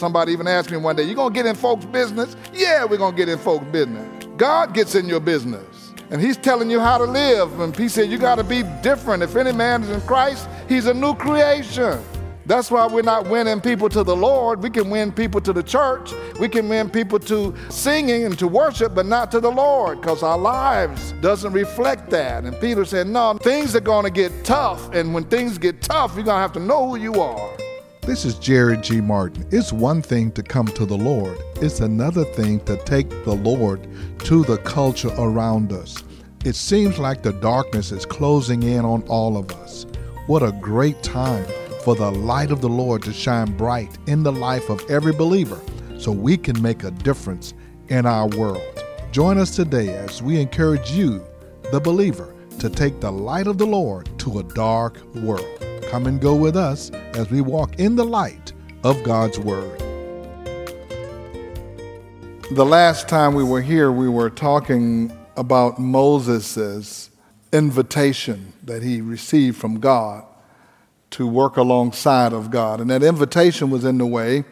Somebody 0.00 0.32
even 0.32 0.48
asked 0.48 0.70
me 0.70 0.78
one 0.78 0.96
day, 0.96 1.02
You 1.02 1.14
gonna 1.14 1.34
get 1.34 1.44
in 1.44 1.54
folks' 1.54 1.84
business? 1.84 2.34
Yeah, 2.54 2.86
we're 2.86 2.96
gonna 2.96 3.14
get 3.14 3.28
in 3.28 3.38
folks' 3.38 3.66
business. 3.66 4.26
God 4.38 4.72
gets 4.72 4.94
in 4.94 5.06
your 5.06 5.20
business. 5.20 5.92
And 6.10 6.22
he's 6.22 6.38
telling 6.38 6.70
you 6.70 6.80
how 6.80 6.96
to 6.96 7.04
live. 7.04 7.60
And 7.60 7.76
he 7.76 7.86
said, 7.86 8.10
You 8.10 8.16
got 8.16 8.36
to 8.36 8.44
be 8.44 8.62
different. 8.82 9.22
If 9.22 9.36
any 9.36 9.52
man 9.52 9.82
is 9.82 9.90
in 9.90 10.00
Christ, 10.00 10.48
he's 10.70 10.86
a 10.86 10.94
new 10.94 11.14
creation. 11.14 12.02
That's 12.46 12.70
why 12.70 12.86
we're 12.86 13.02
not 13.02 13.28
winning 13.28 13.60
people 13.60 13.90
to 13.90 14.02
the 14.02 14.16
Lord. 14.16 14.62
We 14.62 14.70
can 14.70 14.88
win 14.88 15.12
people 15.12 15.38
to 15.42 15.52
the 15.52 15.62
church. 15.62 16.12
We 16.40 16.48
can 16.48 16.66
win 16.70 16.88
people 16.88 17.18
to 17.18 17.54
singing 17.68 18.24
and 18.24 18.38
to 18.38 18.48
worship, 18.48 18.94
but 18.94 19.04
not 19.04 19.30
to 19.32 19.40
the 19.40 19.50
Lord 19.50 20.00
because 20.00 20.22
our 20.22 20.38
lives 20.38 21.12
doesn't 21.20 21.52
reflect 21.52 22.08
that. 22.08 22.44
And 22.44 22.58
Peter 22.58 22.86
said, 22.86 23.06
no, 23.06 23.34
things 23.34 23.76
are 23.76 23.80
going 23.80 24.06
to 24.06 24.10
get 24.10 24.46
tough. 24.46 24.92
And 24.94 25.12
when 25.12 25.24
things 25.24 25.58
get 25.58 25.82
tough, 25.82 26.14
you're 26.14 26.24
going 26.24 26.38
to 26.38 26.40
have 26.40 26.54
to 26.54 26.60
know 26.60 26.88
who 26.88 26.96
you 26.96 27.20
are. 27.20 27.56
This 28.02 28.24
is 28.24 28.38
Jerry 28.38 28.78
G. 28.78 29.02
Martin. 29.02 29.46
It's 29.50 29.74
one 29.74 30.00
thing 30.00 30.32
to 30.32 30.42
come 30.42 30.66
to 30.68 30.86
the 30.86 30.96
Lord, 30.96 31.36
it's 31.56 31.80
another 31.80 32.24
thing 32.24 32.60
to 32.60 32.78
take 32.78 33.10
the 33.24 33.34
Lord 33.34 33.86
to 34.20 34.42
the 34.42 34.56
culture 34.56 35.12
around 35.18 35.70
us. 35.70 36.02
It 36.42 36.56
seems 36.56 36.98
like 36.98 37.22
the 37.22 37.34
darkness 37.34 37.92
is 37.92 38.06
closing 38.06 38.62
in 38.62 38.86
on 38.86 39.02
all 39.02 39.36
of 39.36 39.52
us. 39.52 39.84
What 40.26 40.42
a 40.42 40.52
great 40.62 41.02
time 41.02 41.44
for 41.84 41.94
the 41.94 42.10
light 42.10 42.50
of 42.50 42.62
the 42.62 42.70
Lord 42.70 43.02
to 43.02 43.12
shine 43.12 43.54
bright 43.54 43.98
in 44.06 44.22
the 44.22 44.32
life 44.32 44.70
of 44.70 44.82
every 44.90 45.12
believer 45.12 45.60
so 45.98 46.10
we 46.10 46.38
can 46.38 46.60
make 46.62 46.84
a 46.84 46.90
difference 46.90 47.52
in 47.88 48.06
our 48.06 48.28
world. 48.28 48.62
Join 49.12 49.36
us 49.36 49.54
today 49.54 49.94
as 49.94 50.22
we 50.22 50.40
encourage 50.40 50.90
you, 50.90 51.22
the 51.70 51.80
believer, 51.80 52.34
to 52.60 52.70
take 52.70 52.98
the 53.00 53.12
light 53.12 53.46
of 53.46 53.58
the 53.58 53.66
Lord 53.66 54.08
to 54.20 54.38
a 54.38 54.42
dark 54.42 54.98
world. 55.16 55.69
Come 55.90 56.06
and 56.06 56.20
go 56.20 56.36
with 56.36 56.56
us 56.56 56.92
as 57.14 57.28
we 57.32 57.40
walk 57.40 57.80
in 57.80 57.96
the 57.96 58.04
light 58.04 58.52
of 58.84 59.02
God's 59.02 59.40
Word. 59.40 59.76
The 62.52 62.64
last 62.64 63.08
time 63.08 63.34
we 63.34 63.42
were 63.42 63.60
here, 63.60 63.90
we 63.90 64.08
were 64.08 64.30
talking 64.30 65.10
about 65.36 65.80
Moses' 65.80 67.10
invitation 67.52 68.52
that 68.62 68.84
he 68.84 69.00
received 69.00 69.56
from 69.56 69.80
God 69.80 70.24
to 71.10 71.26
work 71.26 71.56
alongside 71.56 72.32
of 72.32 72.52
God. 72.52 72.80
And 72.80 72.88
that 72.90 73.02
invitation 73.02 73.68
was 73.68 73.84
in 73.84 73.98
the 73.98 74.06
way 74.06 74.44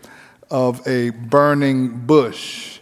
of 0.51 0.85
a 0.89 1.11
burning 1.11 2.05
bush. 2.05 2.81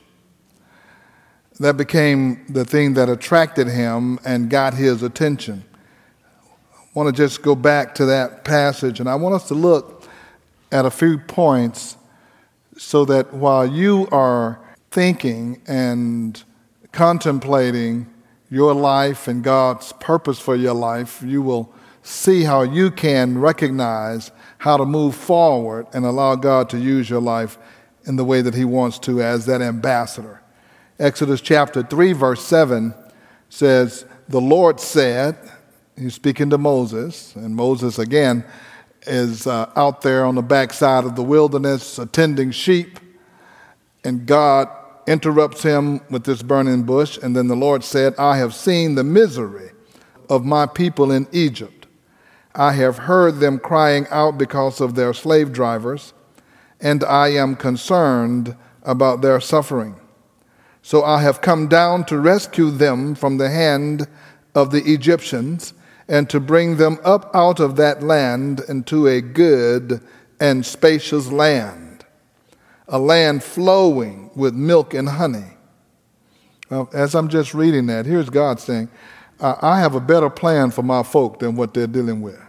That 1.60 1.76
became 1.76 2.46
the 2.48 2.64
thing 2.64 2.94
that 2.94 3.10
attracted 3.10 3.68
him 3.68 4.18
and 4.24 4.48
got 4.48 4.72
his 4.72 5.02
attention. 5.02 5.62
Want 6.96 7.14
to 7.14 7.22
just 7.22 7.42
go 7.42 7.54
back 7.54 7.94
to 7.96 8.06
that 8.06 8.42
passage, 8.42 9.00
and 9.00 9.08
I 9.08 9.16
want 9.16 9.34
us 9.34 9.48
to 9.48 9.54
look 9.54 10.08
at 10.72 10.86
a 10.86 10.90
few 10.90 11.18
points 11.18 11.98
so 12.78 13.04
that 13.04 13.34
while 13.34 13.66
you 13.66 14.08
are 14.10 14.58
thinking 14.90 15.60
and 15.66 16.42
contemplating 16.92 18.06
your 18.50 18.72
life 18.72 19.28
and 19.28 19.44
God's 19.44 19.92
purpose 19.92 20.38
for 20.38 20.56
your 20.56 20.72
life, 20.72 21.22
you 21.22 21.42
will 21.42 21.70
see 22.02 22.44
how 22.44 22.62
you 22.62 22.90
can 22.90 23.36
recognize 23.36 24.30
how 24.56 24.78
to 24.78 24.86
move 24.86 25.14
forward 25.14 25.86
and 25.92 26.06
allow 26.06 26.34
God 26.34 26.70
to 26.70 26.78
use 26.78 27.10
your 27.10 27.20
life 27.20 27.58
in 28.06 28.16
the 28.16 28.24
way 28.24 28.40
that 28.40 28.54
He 28.54 28.64
wants 28.64 28.98
to 29.00 29.20
as 29.20 29.44
that 29.44 29.60
ambassador. 29.60 30.40
Exodus 30.98 31.42
chapter 31.42 31.82
3, 31.82 32.14
verse 32.14 32.42
7 32.42 32.94
says, 33.50 34.06
The 34.30 34.40
Lord 34.40 34.80
said, 34.80 35.36
He's 35.98 36.14
speaking 36.14 36.50
to 36.50 36.58
Moses, 36.58 37.34
and 37.36 37.54
Moses 37.54 37.98
again 37.98 38.44
is 39.06 39.46
uh, 39.46 39.70
out 39.76 40.02
there 40.02 40.24
on 40.24 40.34
the 40.34 40.42
backside 40.42 41.04
of 41.04 41.16
the 41.16 41.22
wilderness 41.22 41.98
attending 41.98 42.50
sheep, 42.50 42.98
and 44.04 44.26
God 44.26 44.68
interrupts 45.06 45.62
him 45.62 46.00
with 46.10 46.24
this 46.24 46.42
burning 46.42 46.82
bush. 46.82 47.18
And 47.22 47.34
then 47.34 47.48
the 47.48 47.56
Lord 47.56 47.84
said, 47.84 48.14
I 48.18 48.38
have 48.38 48.54
seen 48.54 48.94
the 48.94 49.04
misery 49.04 49.70
of 50.28 50.44
my 50.44 50.66
people 50.66 51.12
in 51.12 51.28
Egypt 51.32 51.76
I 52.56 52.72
have 52.72 52.96
heard 52.96 53.38
them 53.38 53.58
crying 53.58 54.06
out 54.10 54.38
because 54.38 54.80
of 54.80 54.94
their 54.94 55.12
slave 55.12 55.52
drivers, 55.52 56.14
and 56.80 57.04
I 57.04 57.28
am 57.28 57.54
concerned 57.54 58.56
about 58.82 59.20
their 59.20 59.40
suffering. 59.40 59.96
So 60.80 61.04
I 61.04 61.20
have 61.20 61.42
come 61.42 61.68
down 61.68 62.06
to 62.06 62.18
rescue 62.18 62.70
them 62.70 63.14
from 63.14 63.36
the 63.36 63.50
hand 63.50 64.08
of 64.54 64.70
the 64.70 64.90
Egyptians 64.90 65.74
and 66.08 66.30
to 66.30 66.40
bring 66.40 66.76
them 66.76 66.98
up 67.04 67.30
out 67.34 67.60
of 67.60 67.76
that 67.76 68.02
land 68.02 68.60
into 68.68 69.06
a 69.06 69.20
good 69.20 70.00
and 70.40 70.64
spacious 70.64 71.28
land, 71.28 72.04
a 72.88 72.98
land 72.98 73.42
flowing 73.42 74.30
with 74.34 74.54
milk 74.54 74.94
and 74.94 75.08
honey. 75.08 75.56
As 76.92 77.14
I'm 77.14 77.28
just 77.28 77.54
reading 77.54 77.86
that, 77.86 78.06
here's 78.06 78.30
God 78.30 78.60
saying, 78.60 78.88
I 79.40 79.80
have 79.80 79.94
a 79.94 80.00
better 80.00 80.30
plan 80.30 80.70
for 80.70 80.82
my 80.82 81.02
folk 81.02 81.40
than 81.40 81.56
what 81.56 81.74
they're 81.74 81.86
dealing 81.86 82.22
with. 82.22 82.40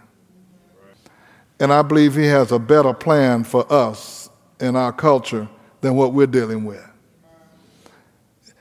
And 1.60 1.72
I 1.72 1.82
believe 1.82 2.14
He 2.14 2.26
has 2.26 2.52
a 2.52 2.58
better 2.58 2.94
plan 2.94 3.44
for 3.44 3.70
us 3.72 4.30
in 4.60 4.76
our 4.76 4.92
culture 4.92 5.48
than 5.80 5.96
what 5.96 6.12
we're 6.12 6.26
dealing 6.26 6.64
with. 6.64 6.87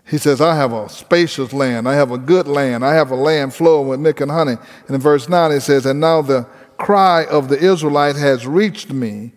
He 0.07 0.17
says, 0.17 0.39
I 0.39 0.55
have 0.55 0.71
a 0.71 0.87
spacious 0.87 1.51
land. 1.51 1.87
I 1.87 1.95
have 1.95 2.11
a 2.11 2.17
good 2.17 2.47
land. 2.47 2.85
I 2.85 2.93
have 2.93 3.11
a 3.11 3.15
land 3.15 3.53
flowing 3.53 3.89
with 3.89 3.99
milk 3.99 4.21
and 4.21 4.31
honey. 4.31 4.55
And 4.87 4.95
in 4.95 5.01
verse 5.01 5.27
9, 5.27 5.51
it 5.51 5.61
says, 5.61 5.85
And 5.85 5.99
now 5.99 6.21
the 6.21 6.47
cry 6.77 7.25
of 7.25 7.49
the 7.49 7.57
Israelite 7.57 8.15
has 8.15 8.47
reached 8.47 8.91
me, 8.93 9.33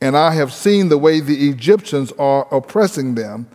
and 0.00 0.16
I 0.16 0.32
have 0.34 0.52
seen 0.52 0.88
the 0.88 0.98
way 0.98 1.20
the 1.20 1.48
Egyptians 1.48 2.12
are 2.18 2.52
oppressing 2.52 3.14
them. 3.14 3.48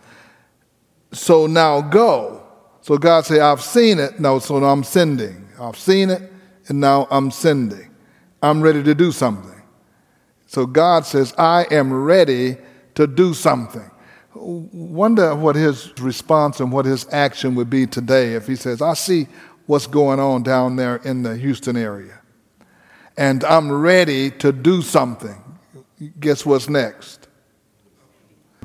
So 1.12 1.46
now 1.46 1.82
go. 1.82 2.42
So 2.80 2.96
God 2.96 3.26
said, 3.26 3.40
I've 3.40 3.62
seen 3.62 3.98
it. 3.98 4.18
No, 4.18 4.38
so 4.38 4.58
now 4.58 4.66
I'm 4.66 4.84
sending. 4.84 5.46
I've 5.60 5.76
seen 5.76 6.08
it, 6.08 6.32
and 6.68 6.80
now 6.80 7.06
I'm 7.10 7.30
sending. 7.30 7.90
I'm 8.42 8.62
ready 8.62 8.82
to 8.82 8.94
do 8.94 9.12
something. 9.12 9.62
So 10.46 10.64
God 10.64 11.04
says, 11.04 11.34
I 11.36 11.66
am 11.70 11.92
ready 11.92 12.56
to 12.94 13.06
do 13.06 13.34
something. 13.34 13.90
Wonder 14.38 15.34
what 15.34 15.56
his 15.56 15.92
response 16.00 16.60
and 16.60 16.70
what 16.70 16.84
his 16.84 17.06
action 17.12 17.54
would 17.54 17.70
be 17.70 17.86
today 17.86 18.34
if 18.34 18.46
he 18.46 18.56
says, 18.56 18.82
I 18.82 18.94
see 18.94 19.28
what's 19.66 19.86
going 19.86 20.20
on 20.20 20.42
down 20.42 20.76
there 20.76 20.96
in 20.96 21.22
the 21.22 21.36
Houston 21.36 21.76
area, 21.76 22.20
and 23.16 23.42
I'm 23.44 23.72
ready 23.72 24.30
to 24.32 24.52
do 24.52 24.82
something. 24.82 25.42
Guess 26.20 26.44
what's 26.44 26.68
next? 26.68 27.28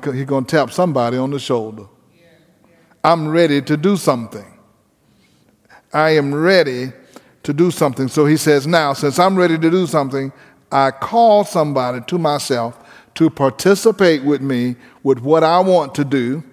He's 0.04 0.26
going 0.26 0.46
to 0.46 0.52
tap 0.52 0.72
somebody 0.72 1.18
on 1.18 1.32
the 1.32 1.40
shoulder. 1.40 1.86
I'm 3.04 3.28
ready 3.28 3.62
to 3.62 3.78
do 3.78 3.98
something. 3.98 4.46
I 5.94 6.12
am 6.12 6.34
ready 6.34 6.92
to 7.44 7.54
do 7.54 7.72
something. 7.72 8.08
So 8.08 8.26
he 8.26 8.38
says, 8.38 8.68
Now, 8.68 8.94
since 8.94 9.20
I'm 9.20 9.36
ready 9.36 9.58
to 9.58 9.70
do 9.70 9.88
something, 9.88 10.32
I 10.72 10.92
call 10.92 11.44
somebody 11.44 12.02
to 12.08 12.18
myself 12.18 12.78
to 13.16 13.30
participate 13.30 14.24
with 14.24 14.42
me 14.42 14.76
with 15.04 15.20
what 15.20 15.44
I 15.44 15.60
want 15.60 15.96
to 15.96 16.06
do. 16.06 16.44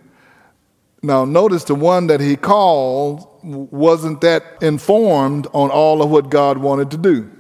Now, 1.03 1.25
notice 1.25 1.65
the 1.65 1.75
one 1.75 2.09
that 2.09 2.21
he 2.21 2.37
called 2.37 3.27
wasn't 3.43 4.21
that 4.23 4.43
informed 4.61 5.47
on 5.53 5.71
all 5.71 6.03
of 6.03 6.11
what 6.11 6.31
God 6.31 6.59
wanted 6.59 6.91
to 6.91 6.97
do. 6.97 7.31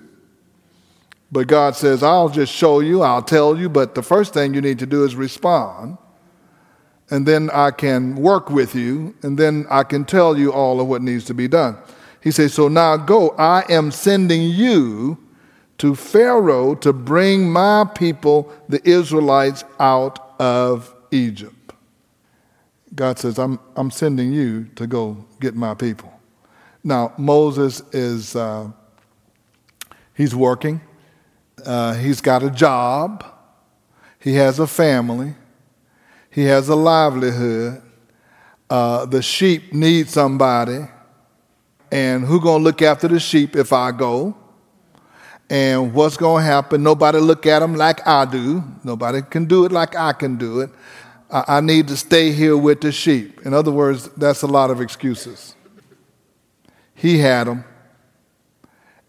But 1.30 1.46
God 1.46 1.76
says, 1.76 2.02
I'll 2.02 2.28
just 2.28 2.52
show 2.52 2.80
you, 2.80 3.02
I'll 3.02 3.22
tell 3.22 3.56
you, 3.56 3.68
but 3.68 3.94
the 3.94 4.02
first 4.02 4.32
thing 4.32 4.54
you 4.54 4.60
need 4.60 4.78
to 4.78 4.86
do 4.86 5.04
is 5.04 5.14
respond. 5.14 5.98
And 7.10 7.26
then 7.26 7.50
I 7.50 7.70
can 7.70 8.16
work 8.16 8.50
with 8.50 8.74
you, 8.74 9.14
and 9.22 9.38
then 9.38 9.66
I 9.70 9.82
can 9.82 10.04
tell 10.04 10.38
you 10.38 10.52
all 10.52 10.80
of 10.80 10.86
what 10.86 11.02
needs 11.02 11.24
to 11.26 11.34
be 11.34 11.48
done. 11.48 11.76
He 12.22 12.30
says, 12.30 12.54
So 12.54 12.68
now 12.68 12.96
go, 12.96 13.30
I 13.30 13.64
am 13.68 13.90
sending 13.90 14.42
you 14.42 15.18
to 15.78 15.94
Pharaoh 15.94 16.74
to 16.76 16.92
bring 16.92 17.50
my 17.50 17.84
people, 17.94 18.52
the 18.68 18.86
Israelites, 18.88 19.64
out 19.78 20.34
of 20.40 20.94
Egypt. 21.10 21.72
God 22.94 23.19
says, 23.19 23.38
I'm, 23.38 23.60
I'm 23.76 23.90
sending 23.90 24.32
you 24.32 24.64
to 24.76 24.86
go 24.86 25.25
get 25.40 25.54
my 25.54 25.75
people. 25.75 26.12
Now, 26.82 27.12
Moses 27.16 27.80
is, 27.92 28.34
uh, 28.34 28.70
he's 30.14 30.34
working. 30.34 30.80
Uh, 31.64 31.94
he's 31.94 32.20
got 32.20 32.42
a 32.42 32.50
job. 32.50 33.24
He 34.19 34.34
has 34.34 34.58
a 34.58 34.66
family. 34.66 35.34
He 36.31 36.44
has 36.44 36.69
a 36.69 36.76
livelihood. 36.76 37.82
Uh, 38.69 39.06
the 39.06 39.22
sheep 39.22 39.72
need 39.72 40.08
somebody 40.08 40.88
and 41.90 42.24
who 42.24 42.40
gonna 42.40 42.62
look 42.62 42.82
after 42.82 43.08
the 43.08 43.20
sheep 43.20 43.56
if 43.56 43.72
I 43.72 43.92
go? 43.92 44.36
And 45.50 45.94
what's 45.94 46.16
gonna 46.16 46.44
happen? 46.44 46.82
Nobody 46.82 47.18
look 47.18 47.46
at 47.46 47.60
them 47.60 47.74
like 47.74 48.06
I 48.06 48.24
do. 48.26 48.62
Nobody 48.84 49.22
can 49.22 49.46
do 49.46 49.64
it 49.64 49.72
like 49.72 49.96
I 49.96 50.12
can 50.12 50.36
do 50.36 50.60
it. 50.60 50.70
I, 51.30 51.44
I 51.48 51.60
need 51.60 51.88
to 51.88 51.96
stay 51.96 52.32
here 52.32 52.56
with 52.56 52.82
the 52.82 52.92
sheep. 52.92 53.40
In 53.46 53.54
other 53.54 53.70
words, 53.70 54.08
that's 54.10 54.42
a 54.42 54.46
lot 54.46 54.70
of 54.70 54.80
excuses. 54.80 55.54
He 56.94 57.18
had 57.18 57.46
them, 57.46 57.64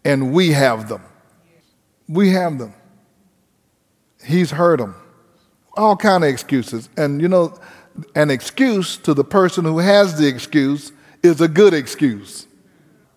and 0.04 0.32
we 0.32 0.52
have 0.52 0.88
them. 0.88 1.02
We 2.08 2.30
have 2.30 2.58
them. 2.58 2.74
He's 4.24 4.50
heard 4.50 4.80
them. 4.80 4.94
All 5.76 5.96
kind 5.96 6.24
of 6.24 6.30
excuses. 6.30 6.88
And 6.96 7.20
you 7.20 7.28
know, 7.28 7.58
an 8.14 8.30
excuse 8.30 8.96
to 8.98 9.12
the 9.12 9.24
person 9.24 9.64
who 9.64 9.78
has 9.78 10.18
the 10.18 10.26
excuse 10.26 10.92
is 11.22 11.40
a 11.40 11.48
good 11.48 11.74
excuse. 11.74 12.46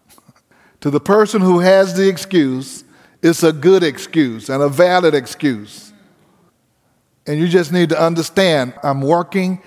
to 0.81 0.89
the 0.89 0.99
person 0.99 1.41
who 1.41 1.59
has 1.59 1.95
the 1.95 2.07
excuse, 2.07 2.82
it's 3.23 3.41
a 3.41 3.53
good 3.53 3.83
excuse 3.83 4.49
and 4.49 4.61
a 4.61 4.67
valid 4.67 5.15
excuse. 5.15 5.93
And 7.25 7.39
you 7.39 7.47
just 7.47 7.71
need 7.71 7.89
to 7.89 7.99
understand 7.99 8.73
I'm 8.83 9.01
working, 9.01 9.63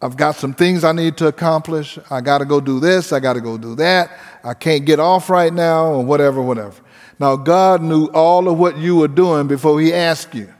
I've 0.00 0.16
got 0.16 0.34
some 0.36 0.54
things 0.54 0.82
I 0.82 0.92
need 0.92 1.18
to 1.18 1.26
accomplish. 1.26 1.98
I 2.10 2.22
got 2.22 2.38
to 2.38 2.46
go 2.46 2.60
do 2.60 2.80
this, 2.80 3.12
I 3.12 3.20
got 3.20 3.34
to 3.34 3.42
go 3.42 3.58
do 3.58 3.74
that. 3.76 4.18
I 4.42 4.54
can't 4.54 4.86
get 4.86 4.98
off 4.98 5.28
right 5.28 5.52
now, 5.52 5.88
or 5.88 6.04
whatever, 6.04 6.40
whatever. 6.40 6.80
Now, 7.20 7.36
God 7.36 7.82
knew 7.82 8.06
all 8.06 8.48
of 8.48 8.58
what 8.58 8.78
you 8.78 8.96
were 8.96 9.08
doing 9.08 9.46
before 9.46 9.78
He 9.80 9.92
asked 9.92 10.34
you. 10.34 10.52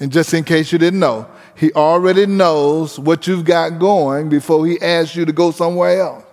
And 0.00 0.10
just 0.10 0.32
in 0.32 0.44
case 0.44 0.72
you 0.72 0.78
didn't 0.78 1.00
know, 1.00 1.28
He 1.56 1.72
already 1.72 2.24
knows 2.24 2.98
what 2.98 3.26
you've 3.26 3.44
got 3.44 3.78
going 3.78 4.30
before 4.30 4.66
He 4.66 4.80
asks 4.80 5.14
you 5.14 5.26
to 5.26 5.32
go 5.32 5.50
somewhere 5.50 6.00
else 6.00 6.25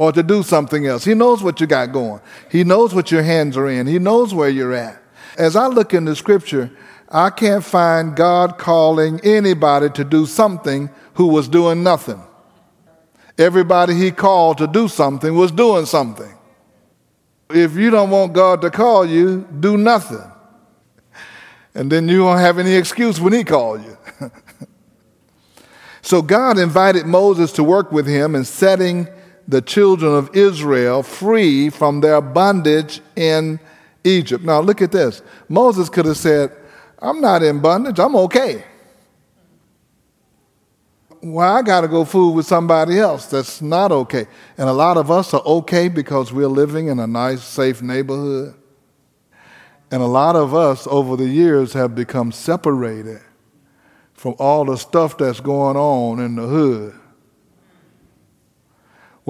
or 0.00 0.12
to 0.12 0.22
do 0.22 0.42
something 0.42 0.86
else. 0.86 1.04
He 1.04 1.12
knows 1.12 1.42
what 1.42 1.60
you 1.60 1.66
got 1.66 1.92
going, 1.92 2.22
He 2.50 2.64
knows 2.64 2.94
what 2.94 3.10
your 3.12 3.22
hands 3.22 3.54
are 3.58 3.68
in, 3.68 3.86
He 3.86 3.98
knows 3.98 4.32
where 4.32 4.48
you're 4.48 4.72
at. 4.72 4.98
As 5.36 5.56
I 5.56 5.66
look 5.66 5.92
in 5.92 6.06
the 6.06 6.16
scripture, 6.16 6.70
I 7.10 7.28
can't 7.28 7.62
find 7.62 8.16
God 8.16 8.56
calling 8.56 9.20
anybody 9.22 9.90
to 9.90 10.02
do 10.02 10.24
something 10.24 10.88
who 11.14 11.26
was 11.26 11.48
doing 11.48 11.82
nothing. 11.82 12.22
Everybody 13.36 13.94
he 13.94 14.10
called 14.10 14.56
to 14.58 14.66
do 14.66 14.88
something 14.88 15.34
was 15.34 15.52
doing 15.52 15.84
something. 15.84 16.32
If 17.50 17.76
you 17.76 17.90
don't 17.90 18.08
want 18.08 18.32
God 18.32 18.62
to 18.62 18.70
call 18.70 19.04
you, 19.04 19.46
do 19.60 19.76
nothing. 19.76 20.24
And 21.74 21.92
then 21.92 22.08
you 22.08 22.24
won't 22.24 22.40
have 22.40 22.58
any 22.58 22.72
excuse 22.72 23.20
when 23.20 23.34
he 23.34 23.44
calls 23.44 23.84
you. 23.84 23.98
so 26.00 26.22
God 26.22 26.58
invited 26.58 27.04
Moses 27.04 27.52
to 27.52 27.62
work 27.62 27.92
with 27.92 28.06
him 28.06 28.34
in 28.34 28.44
setting 28.44 29.06
the 29.50 29.60
children 29.60 30.14
of 30.14 30.34
Israel 30.34 31.02
free 31.02 31.70
from 31.70 32.00
their 32.00 32.20
bondage 32.20 33.00
in 33.16 33.58
Egypt. 34.04 34.44
Now 34.44 34.60
look 34.60 34.80
at 34.80 34.92
this. 34.92 35.22
Moses 35.48 35.88
could 35.88 36.06
have 36.06 36.16
said, 36.16 36.56
I'm 37.00 37.20
not 37.20 37.42
in 37.42 37.60
bondage. 37.60 37.98
I'm 37.98 38.14
okay. 38.14 38.64
Well, 41.22 41.56
I 41.56 41.62
got 41.62 41.80
to 41.80 41.88
go 41.88 42.04
fool 42.04 42.32
with 42.32 42.46
somebody 42.46 42.98
else 42.98 43.26
that's 43.26 43.60
not 43.60 43.90
okay. 43.90 44.26
And 44.56 44.68
a 44.68 44.72
lot 44.72 44.96
of 44.96 45.10
us 45.10 45.34
are 45.34 45.42
okay 45.44 45.88
because 45.88 46.32
we're 46.32 46.46
living 46.46 46.86
in 46.86 47.00
a 47.00 47.06
nice, 47.06 47.42
safe 47.42 47.82
neighborhood. 47.82 48.54
And 49.90 50.00
a 50.00 50.06
lot 50.06 50.36
of 50.36 50.54
us 50.54 50.86
over 50.86 51.16
the 51.16 51.28
years 51.28 51.72
have 51.72 51.96
become 51.96 52.30
separated 52.30 53.20
from 54.14 54.36
all 54.38 54.64
the 54.64 54.76
stuff 54.76 55.18
that's 55.18 55.40
going 55.40 55.76
on 55.76 56.20
in 56.20 56.36
the 56.36 56.46
hood 56.46 56.99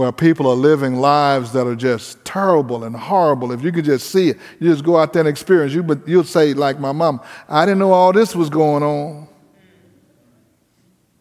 where 0.00 0.10
people 0.10 0.46
are 0.46 0.56
living 0.56 0.94
lives 0.94 1.52
that 1.52 1.66
are 1.66 1.76
just 1.76 2.24
terrible 2.24 2.84
and 2.84 2.96
horrible. 2.96 3.52
If 3.52 3.62
you 3.62 3.70
could 3.70 3.84
just 3.84 4.08
see 4.08 4.30
it, 4.30 4.38
you 4.58 4.70
just 4.70 4.82
go 4.82 4.96
out 4.96 5.12
there 5.12 5.20
and 5.20 5.28
experience. 5.28 5.74
You, 5.74 5.82
but 5.82 6.08
you'll 6.08 6.24
say, 6.24 6.54
like 6.54 6.80
my 6.80 6.90
mom, 6.90 7.20
I 7.50 7.66
didn't 7.66 7.80
know 7.80 7.92
all 7.92 8.10
this 8.10 8.34
was 8.34 8.48
going 8.48 8.82
on. 8.82 9.28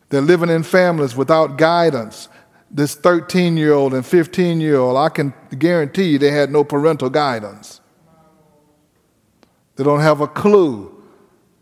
They're 0.08 0.22
living 0.22 0.48
in 0.48 0.64
families 0.64 1.14
without 1.14 1.58
guidance. 1.58 2.30
This 2.72 2.96
13 2.96 3.58
year 3.58 3.74
old 3.74 3.94
and 3.94 4.06
15 4.06 4.62
year 4.62 4.78
old, 4.78 4.96
I 4.96 5.10
can 5.10 5.34
guarantee 5.58 6.12
you 6.12 6.18
they 6.18 6.32
had 6.32 6.50
no 6.50 6.64
parental 6.64 7.10
guidance. 7.10 7.82
They 9.76 9.84
don't 9.84 10.00
have 10.00 10.22
a 10.22 10.28
clue. 10.28 11.04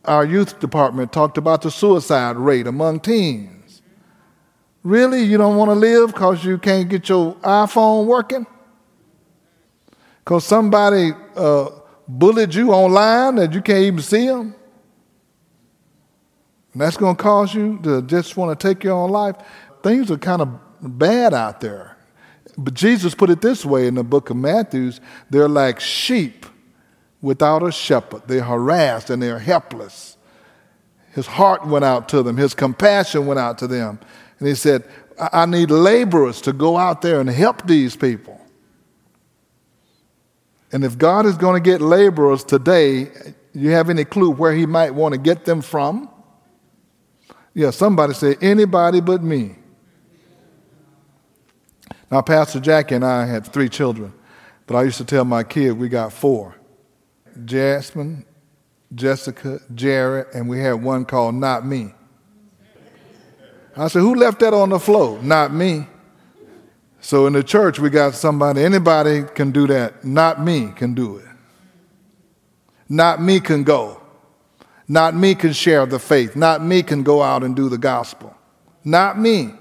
Our 0.05 0.23
youth 0.23 0.59
department 0.59 1.11
talked 1.11 1.39
about 1.39 1.63
the 1.63 1.71
suicide 1.71 2.35
rate 2.35 2.67
among 2.67 2.99
teens. 2.99 3.56
Really? 4.87 5.23
You 5.23 5.37
don't 5.37 5.57
want 5.57 5.69
to 5.69 5.75
live 5.75 6.13
because 6.13 6.45
you 6.45 6.57
can't 6.57 6.87
get 6.87 7.09
your 7.09 7.35
iPhone 7.41 8.05
working? 8.05 8.47
Because 10.19 10.45
somebody 10.45 11.11
uh, 11.35 11.71
bullied 12.07 12.55
you 12.55 12.71
online 12.71 13.35
that 13.35 13.51
you 13.51 13.61
can't 13.61 13.79
even 13.79 13.99
see 13.99 14.27
them? 14.27 14.55
And 16.71 16.81
that's 16.81 16.95
going 16.95 17.17
to 17.17 17.21
cause 17.21 17.53
you 17.53 17.81
to 17.83 18.01
just 18.03 18.37
want 18.37 18.57
to 18.57 18.67
take 18.67 18.85
your 18.85 18.93
own 18.93 19.11
life? 19.11 19.35
Things 19.83 20.09
are 20.09 20.17
kind 20.17 20.41
of 20.41 20.57
bad 20.81 21.33
out 21.33 21.59
there. 21.59 21.97
But 22.57 22.73
Jesus 22.73 23.13
put 23.13 23.29
it 23.29 23.41
this 23.41 23.65
way 23.65 23.87
in 23.87 23.95
the 23.95 24.05
book 24.05 24.29
of 24.29 24.37
Matthews 24.37 25.01
they're 25.29 25.49
like 25.49 25.81
sheep 25.81 26.45
without 27.21 27.61
a 27.61 27.73
shepherd. 27.73 28.21
They're 28.27 28.41
harassed 28.41 29.09
and 29.09 29.21
they're 29.21 29.39
helpless. 29.39 30.15
His 31.11 31.27
heart 31.27 31.67
went 31.67 31.83
out 31.83 32.07
to 32.09 32.23
them, 32.23 32.37
his 32.37 32.53
compassion 32.53 33.25
went 33.25 33.41
out 33.41 33.57
to 33.57 33.67
them. 33.67 33.99
And 34.39 34.47
he 34.47 34.55
said, 34.55 34.83
I 35.19 35.45
need 35.45 35.71
laborers 35.71 36.41
to 36.41 36.53
go 36.53 36.77
out 36.77 37.01
there 37.01 37.19
and 37.19 37.29
help 37.29 37.65
these 37.65 37.95
people. 37.95 38.39
And 40.71 40.83
if 40.83 40.97
God 40.97 41.25
is 41.25 41.37
going 41.37 41.61
to 41.61 41.69
get 41.69 41.81
laborers 41.81 42.43
today, 42.43 43.09
you 43.53 43.71
have 43.71 43.89
any 43.89 44.05
clue 44.05 44.31
where 44.31 44.53
he 44.53 44.65
might 44.65 44.93
want 44.93 45.13
to 45.13 45.19
get 45.19 45.45
them 45.45 45.61
from? 45.61 46.09
Yeah, 47.53 47.71
somebody 47.71 48.13
say, 48.13 48.35
anybody 48.41 49.01
but 49.01 49.23
me. 49.23 49.55
Now, 52.11 52.21
Pastor 52.21 52.59
Jackie 52.59 52.95
and 52.95 53.05
I 53.05 53.25
had 53.25 53.45
three 53.45 53.69
children, 53.69 54.13
but 54.65 54.75
I 54.75 54.83
used 54.83 54.97
to 54.97 55.05
tell 55.05 55.25
my 55.25 55.43
kid 55.43 55.71
we 55.71 55.89
got 55.89 56.13
four 56.13 56.55
Jasmine, 57.45 58.25
Jessica, 58.93 59.59
Jared, 59.73 60.27
and 60.33 60.47
we 60.47 60.59
had 60.59 60.73
one 60.73 61.05
called 61.05 61.35
Not 61.35 61.65
Me. 61.65 61.93
I 63.77 63.87
said, 63.87 63.99
Who 63.99 64.15
left 64.15 64.39
that 64.39 64.53
on 64.53 64.69
the 64.69 64.79
floor? 64.79 65.21
Not 65.21 65.53
me. 65.53 65.87
So 66.99 67.27
in 67.27 67.33
the 67.33 67.43
church, 67.43 67.79
we 67.79 67.89
got 67.89 68.15
somebody, 68.15 68.63
anybody 68.63 69.23
can 69.35 69.51
do 69.51 69.67
that. 69.67 70.03
Not 70.03 70.43
me 70.43 70.71
can 70.75 70.93
do 70.93 71.17
it. 71.17 71.25
Not 72.89 73.21
me 73.21 73.39
can 73.39 73.63
go. 73.63 74.01
Not 74.87 75.15
me 75.15 75.35
can 75.35 75.53
share 75.53 75.85
the 75.85 75.99
faith. 75.99 76.35
Not 76.35 76.63
me 76.63 76.81
can 76.81 77.03
go 77.03 77.21
out 77.21 77.43
and 77.43 77.55
do 77.55 77.69
the 77.69 77.77
gospel. 77.77 78.35
Not 78.83 79.19
me. 79.19 79.53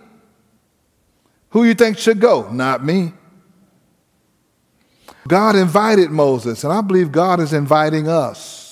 Who 1.50 1.64
you 1.64 1.74
think 1.74 1.98
should 1.98 2.20
go? 2.20 2.50
Not 2.50 2.84
me. 2.84 3.12
God 5.26 5.56
invited 5.56 6.10
Moses, 6.10 6.62
and 6.62 6.72
I 6.72 6.80
believe 6.80 7.10
God 7.10 7.40
is 7.40 7.52
inviting 7.52 8.08
us. 8.08 8.65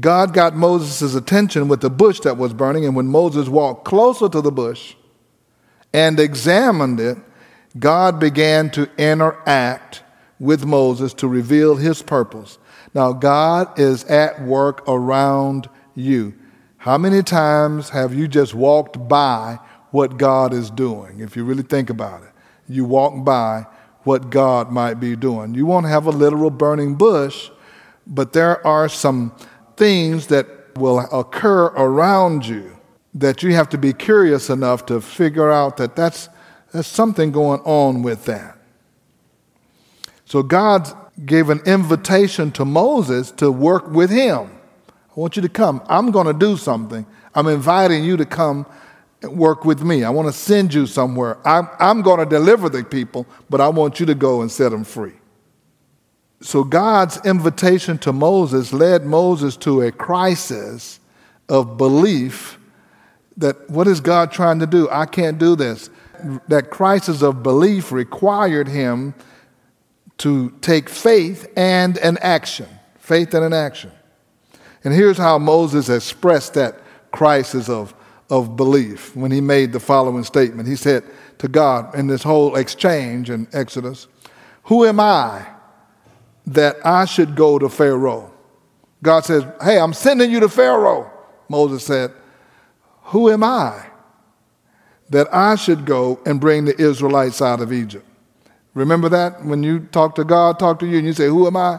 God 0.00 0.32
got 0.32 0.56
Moses' 0.56 1.14
attention 1.14 1.68
with 1.68 1.80
the 1.80 1.90
bush 1.90 2.20
that 2.20 2.38
was 2.38 2.54
burning, 2.54 2.84
and 2.84 2.96
when 2.96 3.06
Moses 3.06 3.48
walked 3.48 3.84
closer 3.84 4.28
to 4.28 4.40
the 4.40 4.52
bush 4.52 4.94
and 5.92 6.18
examined 6.18 6.98
it, 6.98 7.18
God 7.78 8.18
began 8.18 8.70
to 8.70 8.88
interact 8.96 10.02
with 10.38 10.64
Moses 10.64 11.12
to 11.14 11.28
reveal 11.28 11.76
his 11.76 12.02
purpose. 12.02 12.58
Now, 12.94 13.12
God 13.12 13.78
is 13.78 14.04
at 14.04 14.42
work 14.42 14.82
around 14.88 15.68
you. 15.94 16.34
How 16.78 16.98
many 16.98 17.22
times 17.22 17.90
have 17.90 18.14
you 18.14 18.26
just 18.28 18.54
walked 18.54 19.08
by 19.08 19.58
what 19.90 20.16
God 20.16 20.52
is 20.52 20.70
doing? 20.70 21.20
If 21.20 21.36
you 21.36 21.44
really 21.44 21.62
think 21.62 21.90
about 21.90 22.22
it, 22.22 22.30
you 22.68 22.84
walk 22.84 23.24
by 23.24 23.66
what 24.04 24.30
God 24.30 24.72
might 24.72 24.94
be 24.94 25.14
doing. 25.14 25.54
You 25.54 25.64
won't 25.64 25.86
have 25.86 26.06
a 26.06 26.10
literal 26.10 26.50
burning 26.50 26.96
bush, 26.96 27.50
but 28.06 28.32
there 28.32 28.66
are 28.66 28.88
some 28.88 29.32
things 29.76 30.28
that 30.28 30.46
will 30.76 30.98
occur 30.98 31.66
around 31.66 32.46
you 32.46 32.76
that 33.14 33.42
you 33.42 33.54
have 33.54 33.68
to 33.70 33.78
be 33.78 33.92
curious 33.92 34.48
enough 34.48 34.86
to 34.86 35.00
figure 35.00 35.50
out 35.50 35.76
that 35.76 35.94
that's, 35.94 36.28
there's 36.72 36.86
something 36.86 37.30
going 37.30 37.60
on 37.60 38.02
with 38.02 38.24
that. 38.24 38.56
So 40.24 40.42
God 40.42 40.88
gave 41.26 41.50
an 41.50 41.60
invitation 41.66 42.50
to 42.52 42.64
Moses 42.64 43.30
to 43.32 43.52
work 43.52 43.90
with 43.90 44.10
him. 44.10 44.50
I 44.88 45.20
want 45.20 45.36
you 45.36 45.42
to 45.42 45.48
come. 45.48 45.82
I'm 45.88 46.10
going 46.10 46.26
to 46.26 46.32
do 46.32 46.56
something. 46.56 47.04
I'm 47.34 47.46
inviting 47.48 48.02
you 48.02 48.16
to 48.16 48.24
come 48.24 48.64
and 49.20 49.36
work 49.36 49.66
with 49.66 49.82
me. 49.82 50.04
I 50.04 50.10
want 50.10 50.28
to 50.28 50.32
send 50.32 50.72
you 50.72 50.86
somewhere. 50.86 51.36
I'm, 51.46 51.68
I'm 51.78 52.00
going 52.00 52.18
to 52.18 52.26
deliver 52.26 52.70
the 52.70 52.82
people, 52.82 53.26
but 53.50 53.60
I 53.60 53.68
want 53.68 54.00
you 54.00 54.06
to 54.06 54.14
go 54.14 54.40
and 54.40 54.50
set 54.50 54.70
them 54.70 54.84
free. 54.84 55.12
So 56.42 56.64
God's 56.64 57.24
invitation 57.24 57.98
to 57.98 58.12
Moses 58.12 58.72
led 58.72 59.04
Moses 59.04 59.56
to 59.58 59.82
a 59.82 59.92
crisis 59.92 60.98
of 61.48 61.76
belief 61.76 62.58
that 63.36 63.70
what 63.70 63.86
is 63.86 64.00
God 64.00 64.32
trying 64.32 64.58
to 64.58 64.66
do? 64.66 64.88
I 64.90 65.06
can't 65.06 65.38
do 65.38 65.54
this. 65.54 65.88
That 66.48 66.70
crisis 66.70 67.22
of 67.22 67.42
belief 67.44 67.92
required 67.92 68.68
him 68.68 69.14
to 70.18 70.50
take 70.60 70.88
faith 70.88 71.50
and 71.56 71.96
an 71.98 72.18
action. 72.20 72.68
Faith 72.98 73.34
and 73.34 73.44
an 73.44 73.52
action. 73.52 73.92
And 74.84 74.92
here's 74.92 75.18
how 75.18 75.38
Moses 75.38 75.88
expressed 75.88 76.54
that 76.54 76.80
crisis 77.12 77.68
of, 77.68 77.94
of 78.30 78.56
belief 78.56 79.14
when 79.14 79.30
he 79.30 79.40
made 79.40 79.72
the 79.72 79.80
following 79.80 80.24
statement. 80.24 80.68
He 80.68 80.76
said 80.76 81.04
to 81.38 81.46
God 81.46 81.94
in 81.94 82.08
this 82.08 82.24
whole 82.24 82.56
exchange 82.56 83.30
in 83.30 83.46
Exodus, 83.52 84.08
Who 84.64 84.84
am 84.84 84.98
I? 84.98 85.46
That 86.46 86.84
I 86.84 87.04
should 87.04 87.34
go 87.34 87.58
to 87.58 87.68
Pharaoh, 87.68 88.32
God 89.02 89.24
says, 89.24 89.44
Hey, 89.62 89.78
I'm 89.78 89.92
sending 89.92 90.30
you 90.30 90.40
to 90.40 90.48
Pharaoh. 90.48 91.10
Moses 91.48 91.84
said, 91.84 92.12
Who 93.04 93.30
am 93.30 93.44
I 93.44 93.86
that 95.10 95.32
I 95.32 95.56
should 95.56 95.84
go 95.84 96.20
and 96.24 96.40
bring 96.40 96.64
the 96.64 96.80
Israelites 96.80 97.42
out 97.42 97.60
of 97.60 97.72
Egypt? 97.72 98.06
Remember 98.74 99.08
that 99.10 99.44
when 99.44 99.62
you 99.62 99.80
talk 99.80 100.14
to 100.14 100.24
God, 100.24 100.58
talk 100.58 100.78
to 100.78 100.86
you, 100.86 100.98
and 100.98 101.06
you 101.06 101.12
say, 101.12 101.26
Who 101.26 101.46
am 101.46 101.56
I? 101.56 101.78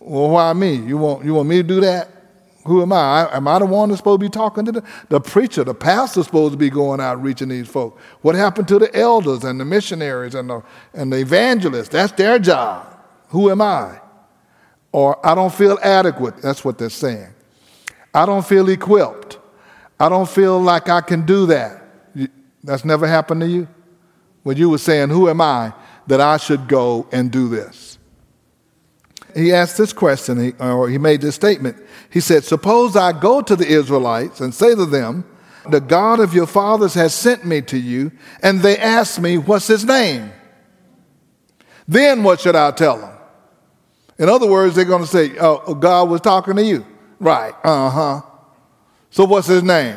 Well, 0.00 0.30
why 0.30 0.52
me? 0.54 0.74
You 0.74 0.96
want, 0.96 1.24
you 1.24 1.34
want 1.34 1.48
me 1.48 1.56
to 1.56 1.62
do 1.62 1.80
that? 1.82 2.08
Who 2.66 2.82
am 2.82 2.92
I? 2.92 3.34
Am 3.34 3.48
I 3.48 3.58
the 3.58 3.66
one 3.66 3.88
that's 3.88 4.00
supposed 4.00 4.20
to 4.20 4.26
be 4.26 4.30
talking 4.30 4.64
to 4.66 4.72
them? 4.72 4.84
The 5.08 5.20
preacher, 5.20 5.64
the 5.64 5.74
pastor's 5.74 6.26
supposed 6.26 6.52
to 6.52 6.58
be 6.58 6.68
going 6.68 7.00
out 7.00 7.22
reaching 7.22 7.48
these 7.48 7.68
folk. 7.68 7.98
What 8.20 8.34
happened 8.34 8.68
to 8.68 8.78
the 8.78 8.94
elders 8.94 9.44
and 9.44 9.58
the 9.58 9.64
missionaries 9.64 10.34
and 10.34 10.50
the, 10.50 10.62
and 10.92 11.12
the 11.12 11.18
evangelists? 11.18 11.88
That's 11.88 12.12
their 12.12 12.38
job. 12.38 12.89
Who 13.30 13.50
am 13.50 13.60
I? 13.60 14.00
Or 14.92 15.24
I 15.24 15.34
don't 15.34 15.52
feel 15.52 15.78
adequate. 15.82 16.42
That's 16.42 16.64
what 16.64 16.78
they're 16.78 16.90
saying. 16.90 17.32
I 18.12 18.26
don't 18.26 18.44
feel 18.44 18.68
equipped. 18.68 19.38
I 19.98 20.08
don't 20.08 20.28
feel 20.28 20.60
like 20.60 20.88
I 20.88 21.00
can 21.00 21.24
do 21.26 21.46
that. 21.46 21.82
That's 22.64 22.84
never 22.84 23.06
happened 23.06 23.40
to 23.42 23.46
you? 23.46 23.68
When 24.42 24.56
you 24.56 24.68
were 24.70 24.78
saying, 24.78 25.10
Who 25.10 25.28
am 25.28 25.40
I 25.40 25.72
that 26.06 26.20
I 26.20 26.38
should 26.38 26.68
go 26.68 27.06
and 27.12 27.30
do 27.30 27.48
this? 27.48 27.98
He 29.34 29.52
asked 29.52 29.78
this 29.78 29.92
question, 29.92 30.54
or 30.58 30.88
he 30.88 30.98
made 30.98 31.20
this 31.20 31.36
statement. 31.36 31.76
He 32.10 32.20
said, 32.20 32.42
Suppose 32.42 32.96
I 32.96 33.12
go 33.12 33.40
to 33.42 33.54
the 33.54 33.66
Israelites 33.66 34.40
and 34.40 34.52
say 34.52 34.74
to 34.74 34.86
them, 34.86 35.24
The 35.68 35.80
God 35.80 36.18
of 36.18 36.34
your 36.34 36.46
fathers 36.46 36.94
has 36.94 37.14
sent 37.14 37.44
me 37.44 37.60
to 37.62 37.78
you, 37.78 38.10
and 38.42 38.60
they 38.60 38.76
ask 38.76 39.20
me, 39.20 39.38
What's 39.38 39.68
his 39.68 39.84
name? 39.84 40.32
Then 41.86 42.22
what 42.22 42.40
should 42.40 42.56
I 42.56 42.70
tell 42.72 42.98
them? 42.98 43.19
In 44.20 44.28
other 44.28 44.46
words, 44.46 44.76
they're 44.76 44.84
going 44.84 45.02
to 45.02 45.08
say, 45.08 45.36
Oh, 45.40 45.74
God 45.74 46.10
was 46.10 46.20
talking 46.20 46.54
to 46.54 46.62
you. 46.62 46.86
Right, 47.18 47.54
uh 47.64 47.90
huh. 47.90 48.22
So 49.08 49.24
what's 49.24 49.48
his 49.48 49.62
name? 49.62 49.96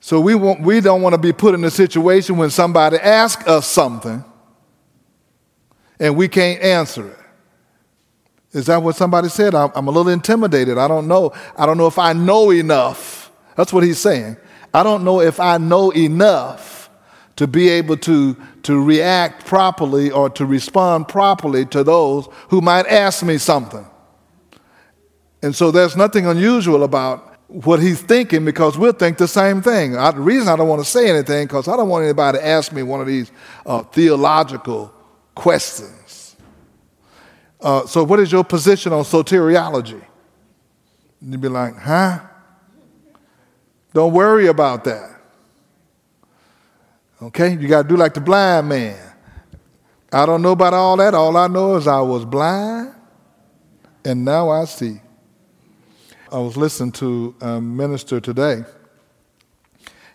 So 0.00 0.20
we, 0.20 0.34
want, 0.34 0.60
we 0.62 0.80
don't 0.80 1.02
want 1.02 1.14
to 1.14 1.18
be 1.18 1.32
put 1.32 1.54
in 1.54 1.62
a 1.64 1.70
situation 1.70 2.36
when 2.36 2.50
somebody 2.50 2.96
asks 2.96 3.46
us 3.46 3.66
something 3.66 4.24
and 6.00 6.16
we 6.16 6.28
can't 6.28 6.62
answer 6.62 7.10
it. 7.10 7.18
Is 8.56 8.66
that 8.66 8.82
what 8.82 8.96
somebody 8.96 9.28
said? 9.28 9.54
I'm, 9.54 9.70
I'm 9.74 9.88
a 9.88 9.90
little 9.90 10.12
intimidated. 10.12 10.78
I 10.78 10.88
don't 10.88 11.08
know. 11.08 11.32
I 11.56 11.66
don't 11.66 11.76
know 11.76 11.86
if 11.86 11.98
I 11.98 12.14
know 12.14 12.50
enough. 12.50 13.30
That's 13.56 13.72
what 13.72 13.84
he's 13.84 13.98
saying. 13.98 14.36
I 14.72 14.82
don't 14.82 15.04
know 15.04 15.20
if 15.20 15.40
I 15.40 15.58
know 15.58 15.90
enough 15.90 16.83
to 17.36 17.46
be 17.46 17.68
able 17.68 17.96
to, 17.96 18.36
to 18.62 18.82
react 18.82 19.44
properly 19.46 20.10
or 20.10 20.30
to 20.30 20.46
respond 20.46 21.08
properly 21.08 21.66
to 21.66 21.82
those 21.82 22.28
who 22.48 22.60
might 22.60 22.86
ask 22.86 23.24
me 23.24 23.38
something. 23.38 23.86
And 25.42 25.54
so 25.54 25.70
there's 25.70 25.96
nothing 25.96 26.26
unusual 26.26 26.84
about 26.84 27.34
what 27.48 27.80
he's 27.80 28.00
thinking 28.00 28.44
because 28.44 28.78
we'll 28.78 28.92
think 28.92 29.18
the 29.18 29.28
same 29.28 29.60
thing. 29.62 29.96
I, 29.96 30.10
the 30.10 30.20
reason 30.20 30.48
I 30.48 30.56
don't 30.56 30.68
want 30.68 30.82
to 30.82 30.88
say 30.88 31.10
anything 31.10 31.46
because 31.46 31.68
I 31.68 31.76
don't 31.76 31.88
want 31.88 32.04
anybody 32.04 32.38
to 32.38 32.46
ask 32.46 32.72
me 32.72 32.82
one 32.82 33.00
of 33.00 33.06
these 33.06 33.30
uh, 33.66 33.82
theological 33.82 34.92
questions. 35.34 36.36
Uh, 37.60 37.86
so, 37.86 38.04
what 38.04 38.20
is 38.20 38.30
your 38.30 38.44
position 38.44 38.92
on 38.92 39.04
soteriology? 39.04 40.02
You'd 41.20 41.40
be 41.40 41.48
like, 41.48 41.76
huh? 41.76 42.20
Don't 43.92 44.12
worry 44.12 44.48
about 44.48 44.84
that. 44.84 45.13
Okay? 47.24 47.56
You 47.56 47.68
got 47.68 47.82
to 47.82 47.88
do 47.88 47.96
like 47.96 48.14
the 48.14 48.20
blind 48.20 48.68
man. 48.68 48.98
I 50.12 50.26
don't 50.26 50.42
know 50.42 50.52
about 50.52 50.74
all 50.74 50.96
that. 50.98 51.14
All 51.14 51.36
I 51.36 51.48
know 51.48 51.76
is 51.76 51.86
I 51.86 52.00
was 52.00 52.24
blind 52.24 52.94
and 54.04 54.24
now 54.24 54.50
I 54.50 54.64
see. 54.66 55.00
I 56.30 56.38
was 56.38 56.56
listening 56.56 56.92
to 56.92 57.34
a 57.40 57.60
minister 57.60 58.20
today, 58.20 58.64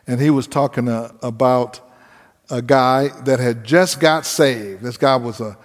and 0.05 0.21
he 0.21 0.29
was 0.29 0.47
talking 0.47 0.87
uh, 0.87 1.11
about 1.21 1.79
a 2.49 2.61
guy 2.61 3.09
that 3.23 3.39
had 3.39 3.63
just 3.63 3.99
got 3.99 4.25
saved. 4.25 4.83
This 4.83 4.97
guy 4.97 5.15
was 5.15 5.39
a 5.39 5.57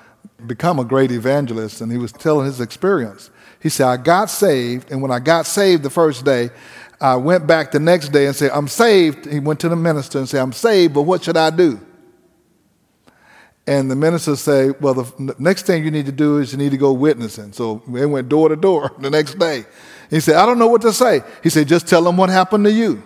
become 0.46 0.78
a 0.78 0.84
great 0.84 1.10
evangelist, 1.10 1.80
and 1.80 1.90
he 1.90 1.98
was 1.98 2.12
telling 2.12 2.46
his 2.46 2.60
experience. 2.60 3.30
He 3.60 3.68
said, 3.68 3.86
"I 3.86 3.96
got 3.96 4.30
saved, 4.30 4.90
and 4.90 5.02
when 5.02 5.10
I 5.10 5.18
got 5.18 5.46
saved 5.46 5.82
the 5.82 5.90
first 5.90 6.24
day, 6.24 6.50
I 7.04 7.16
went 7.16 7.46
back 7.46 7.70
the 7.70 7.80
next 7.80 8.11
day 8.11 8.26
and 8.26 8.34
said, 8.34 8.50
I'm 8.52 8.68
saved." 8.68 9.26
He 9.26 9.40
went 9.40 9.61
to 9.61 9.68
the 9.68 9.76
minister 9.76 10.18
and 10.18 10.28
said, 10.28 10.40
"I'm 10.40 10.52
saved, 10.52 10.94
but 10.94 11.02
what 11.02 11.25
should 11.25 11.37
I 11.37 11.50
do?" 11.50 11.80
And 13.66 13.90
the 13.90 13.96
minister 13.96 14.37
said, 14.37 14.80
"Well, 14.80 14.94
the 14.94 15.34
next 15.38 15.66
thing 15.66 15.84
you 15.84 15.90
need 15.90 16.06
to 16.06 16.12
do 16.12 16.38
is 16.38 16.52
you 16.52 16.58
need 16.58 16.70
to 16.70 16.78
go 16.78 16.92
witnessing." 16.92 17.52
So 17.52 17.82
they 17.88 18.06
went 18.06 18.28
door 18.28 18.49
to 18.49 18.56
door 18.56 18.92
the 18.99 19.11
next 19.11 19.38
day. 19.38 19.66
He 20.11 20.20
said, 20.20 20.37
I 20.37 20.46
don't 20.46 20.58
know 20.58 20.66
what 20.66 20.82
to 20.82 20.92
say. 20.92 21.23
He 21.42 21.50
said, 21.50 21.66
just 21.66 21.88
tell 21.88 22.02
them 22.02 22.16
what 22.16 22.30
happened 22.30 22.64
to 22.64 22.70
you. 22.70 23.02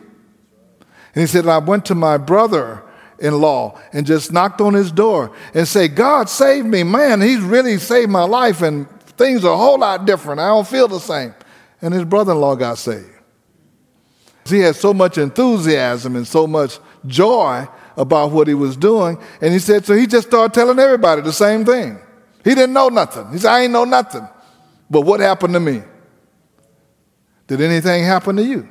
And 1.14 1.22
he 1.22 1.26
said, 1.26 1.46
I 1.46 1.58
went 1.58 1.86
to 1.86 1.94
my 1.94 2.16
brother 2.18 2.82
in 3.18 3.40
law 3.40 3.80
and 3.92 4.06
just 4.06 4.32
knocked 4.32 4.60
on 4.60 4.74
his 4.74 4.92
door 4.92 5.34
and 5.54 5.66
say, 5.66 5.88
God 5.88 6.28
saved 6.28 6.66
me. 6.66 6.82
Man, 6.82 7.20
he's 7.20 7.40
really 7.40 7.78
saved 7.78 8.10
my 8.10 8.24
life 8.24 8.62
and 8.62 8.88
things 9.16 9.44
are 9.44 9.54
a 9.54 9.56
whole 9.56 9.78
lot 9.78 10.06
different. 10.06 10.40
I 10.40 10.48
don't 10.48 10.66
feel 10.66 10.86
the 10.86 11.00
same. 11.00 11.34
And 11.80 11.94
his 11.94 12.04
brother 12.04 12.32
in 12.32 12.40
law 12.40 12.54
got 12.54 12.78
saved. 12.78 13.17
He 14.50 14.60
had 14.60 14.76
so 14.76 14.94
much 14.94 15.18
enthusiasm 15.18 16.16
and 16.16 16.26
so 16.26 16.46
much 16.46 16.78
joy 17.06 17.66
about 17.96 18.30
what 18.30 18.48
he 18.48 18.54
was 18.54 18.76
doing. 18.76 19.18
And 19.40 19.52
he 19.52 19.58
said, 19.58 19.84
so 19.84 19.94
he 19.94 20.06
just 20.06 20.28
started 20.28 20.54
telling 20.54 20.78
everybody 20.78 21.22
the 21.22 21.32
same 21.32 21.64
thing. 21.64 21.98
He 22.44 22.54
didn't 22.54 22.72
know 22.72 22.88
nothing. 22.88 23.30
He 23.32 23.38
said, 23.38 23.50
I 23.50 23.60
ain't 23.62 23.72
know 23.72 23.84
nothing. 23.84 24.26
But 24.88 25.02
what 25.02 25.20
happened 25.20 25.54
to 25.54 25.60
me? 25.60 25.82
Did 27.46 27.60
anything 27.60 28.04
happen 28.04 28.36
to 28.36 28.42
you? 28.42 28.68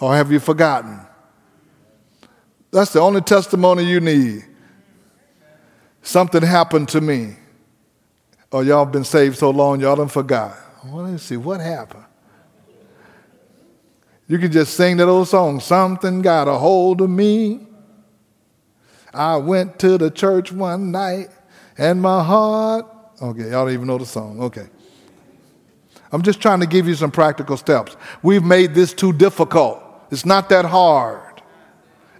Or 0.00 0.14
have 0.14 0.32
you 0.32 0.40
forgotten? 0.40 1.00
That's 2.70 2.92
the 2.92 3.00
only 3.00 3.20
testimony 3.20 3.84
you 3.84 4.00
need. 4.00 4.44
Something 6.02 6.42
happened 6.42 6.88
to 6.90 7.00
me. 7.00 7.36
Or 8.50 8.64
y'all 8.64 8.86
been 8.86 9.04
saved 9.04 9.38
so 9.38 9.50
long, 9.50 9.80
y'all 9.80 9.96
done 9.96 10.08
forgot. 10.08 10.56
Well, 10.84 11.04
let's 11.04 11.22
see, 11.22 11.36
what 11.36 11.60
happened? 11.60 12.04
You 14.32 14.38
can 14.38 14.50
just 14.50 14.72
sing 14.78 14.96
that 14.96 15.08
old 15.08 15.28
song, 15.28 15.60
Something 15.60 16.22
Got 16.22 16.48
a 16.48 16.54
Hold 16.54 17.02
of 17.02 17.10
Me. 17.10 17.60
I 19.12 19.36
went 19.36 19.78
to 19.80 19.98
the 19.98 20.10
church 20.10 20.50
one 20.50 20.90
night 20.90 21.28
and 21.76 22.00
my 22.00 22.24
heart. 22.24 22.86
Okay, 23.20 23.50
y'all 23.50 23.66
don't 23.66 23.74
even 23.74 23.86
know 23.86 23.98
the 23.98 24.06
song. 24.06 24.40
Okay. 24.40 24.68
I'm 26.10 26.22
just 26.22 26.40
trying 26.40 26.60
to 26.60 26.66
give 26.66 26.88
you 26.88 26.94
some 26.94 27.10
practical 27.10 27.58
steps. 27.58 27.94
We've 28.22 28.42
made 28.42 28.72
this 28.72 28.94
too 28.94 29.12
difficult. 29.12 29.82
It's 30.10 30.24
not 30.24 30.48
that 30.48 30.64
hard. 30.64 31.42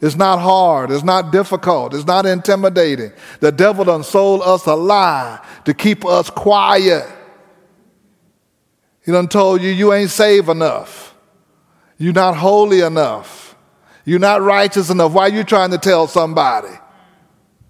It's 0.03 0.15
not 0.15 0.39
hard. 0.39 0.91
It's 0.91 1.05
not 1.05 1.33
difficult. 1.33 1.95
It's 1.95 2.05
not 2.07 2.27
intimidating. 2.27 3.13
The 3.41 3.53
devil 3.53 3.87
done 3.87 4.05
sold 4.05 4.43
us 4.43 4.67
a 4.67 4.75
lie 4.75 5.43
to 5.65 5.73
keep 5.73 6.05
us 6.05 6.29
quiet. 6.29 7.09
He 9.03 9.13
done 9.13 9.29
told 9.29 9.63
you 9.63 9.71
you 9.71 9.95
ain't 9.95 10.11
saved 10.11 10.51
enough. 10.51 11.12
You're 12.03 12.13
not 12.13 12.35
holy 12.37 12.81
enough. 12.81 13.55
You're 14.05 14.19
not 14.19 14.43
righteous 14.43 14.91
enough. 14.91 15.13
Why 15.13 15.27
are 15.27 15.33
you 15.33 15.45
trying 15.45 15.71
to 15.71 15.79
tell 15.79 16.09
somebody? 16.09 16.77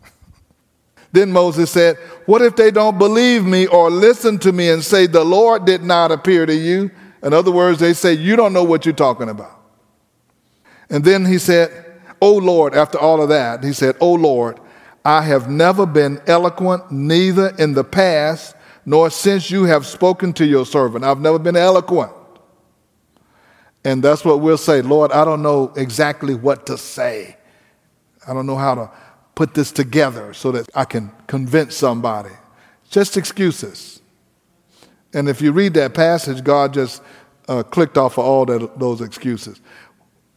Then 1.13 1.31
Moses 1.31 1.71
said, 1.71 1.99
What 2.25 2.41
if 2.41 2.57
they 2.57 2.71
don't 2.71 2.97
believe 2.97 3.45
me 3.45 3.67
or 3.67 3.91
listen 3.91 4.39
to 4.39 4.51
me 4.51 4.71
and 4.71 4.83
say, 4.83 5.07
The 5.07 5.23
Lord 5.23 5.67
did 5.67 5.83
not 5.83 6.11
appear 6.11 6.47
to 6.47 6.55
you? 6.55 6.91
In 7.23 7.35
other 7.35 7.51
words, 7.51 7.79
they 7.79 7.93
say, 7.93 8.15
You 8.15 8.35
don't 8.35 8.55
know 8.55 8.65
what 8.65 8.87
you're 8.87 8.95
talking 8.95 9.29
about. 9.29 9.61
And 10.89 11.05
then 11.05 11.27
he 11.27 11.37
said, 11.37 12.01
Oh 12.23 12.37
Lord, 12.39 12.75
after 12.75 12.97
all 12.99 13.23
of 13.23 13.29
that, 13.29 13.63
he 13.63 13.75
said, 13.75 13.97
Oh 14.01 14.15
Lord, 14.15 14.59
I 15.05 15.21
have 15.21 15.51
never 15.51 15.85
been 15.85 16.23
eloquent, 16.27 16.91
neither 16.91 17.55
in 17.59 17.75
the 17.75 17.85
past 17.85 18.57
nor 18.87 19.11
since 19.11 19.51
you 19.51 19.65
have 19.65 19.85
spoken 19.85 20.33
to 20.33 20.47
your 20.47 20.65
servant. 20.65 21.05
I've 21.05 21.21
never 21.21 21.39
been 21.39 21.55
eloquent. 21.57 22.13
And 23.85 24.03
that's 24.03 24.25
what 24.25 24.41
we'll 24.41 24.59
say 24.59 24.83
Lord, 24.83 25.13
I 25.13 25.25
don't 25.25 25.43
know 25.43 25.73
exactly 25.77 26.35
what 26.35 26.67
to 26.67 26.79
say. 26.79 27.37
I 28.27 28.33
don't 28.33 28.47
know 28.47 28.57
how 28.57 28.75
to 28.75 28.91
put 29.35 29.55
this 29.55 29.73
together 29.73 30.33
so 30.35 30.53
that 30.53 30.69
I 30.75 30.85
can 30.85 31.11
convince 31.27 31.75
somebody. 31.75 32.31
Just 32.91 33.17
excuses. 33.17 34.01
And 35.15 35.29
if 35.29 35.43
you 35.43 35.53
read 35.53 35.75
that 35.75 35.95
passage, 35.95 36.45
God 36.45 36.73
just 36.73 37.03
uh, 37.49 37.63
clicked 37.63 37.99
off 37.99 38.19
of 38.19 38.25
all 38.25 38.47
that, 38.47 38.79
those 38.79 39.01
excuses. 39.01 39.61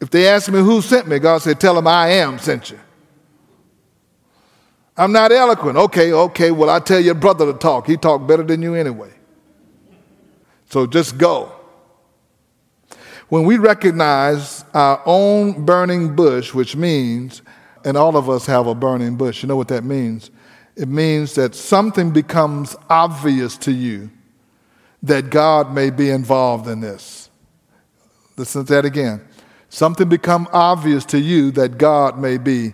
If 0.01 0.09
they 0.09 0.27
ask 0.27 0.51
me 0.51 0.59
who 0.59 0.81
sent 0.81 1.07
me, 1.07 1.19
God 1.19 1.41
said, 1.41 1.59
Tell 1.59 1.75
them 1.75 1.87
I 1.87 2.09
am 2.09 2.39
sent 2.39 2.71
you. 2.71 2.79
I'm 4.97 5.11
not 5.11 5.31
eloquent. 5.31 5.77
Okay, 5.77 6.13
okay, 6.13 6.51
well, 6.51 6.69
I 6.69 6.79
tell 6.79 6.99
your 6.99 7.15
brother 7.15 7.51
to 7.51 7.57
talk. 7.57 7.85
He 7.85 7.97
talked 7.97 8.27
better 8.27 8.43
than 8.43 8.61
you 8.61 8.75
anyway. 8.75 9.11
So 10.69 10.87
just 10.87 11.17
go. 11.17 11.53
When 13.29 13.45
we 13.45 13.57
recognize 13.57 14.65
our 14.73 15.01
own 15.05 15.65
burning 15.65 16.15
bush, 16.15 16.53
which 16.53 16.75
means 16.75 17.41
and 17.85 17.95
all 17.95 18.17
of 18.17 18.29
us 18.29 18.47
have 18.47 18.65
a 18.67 18.75
burning 18.75 19.15
bush. 19.15 19.43
You 19.43 19.47
know 19.47 19.55
what 19.55 19.69
that 19.69 19.83
means? 19.83 20.31
It 20.75 20.89
means 20.89 21.35
that 21.35 21.55
something 21.55 22.11
becomes 22.11 22.75
obvious 22.89 23.55
to 23.59 23.71
you 23.71 24.09
that 25.03 25.29
God 25.29 25.73
may 25.73 25.91
be 25.91 26.09
involved 26.09 26.67
in 26.67 26.81
this. 26.81 27.29
Listen 28.35 28.65
to 28.65 28.73
that 28.73 28.85
again. 28.85 29.21
Something 29.69 30.09
become 30.09 30.49
obvious 30.51 31.05
to 31.05 31.19
you 31.19 31.51
that 31.51 31.77
God 31.77 32.17
may 32.17 32.37
be 32.37 32.73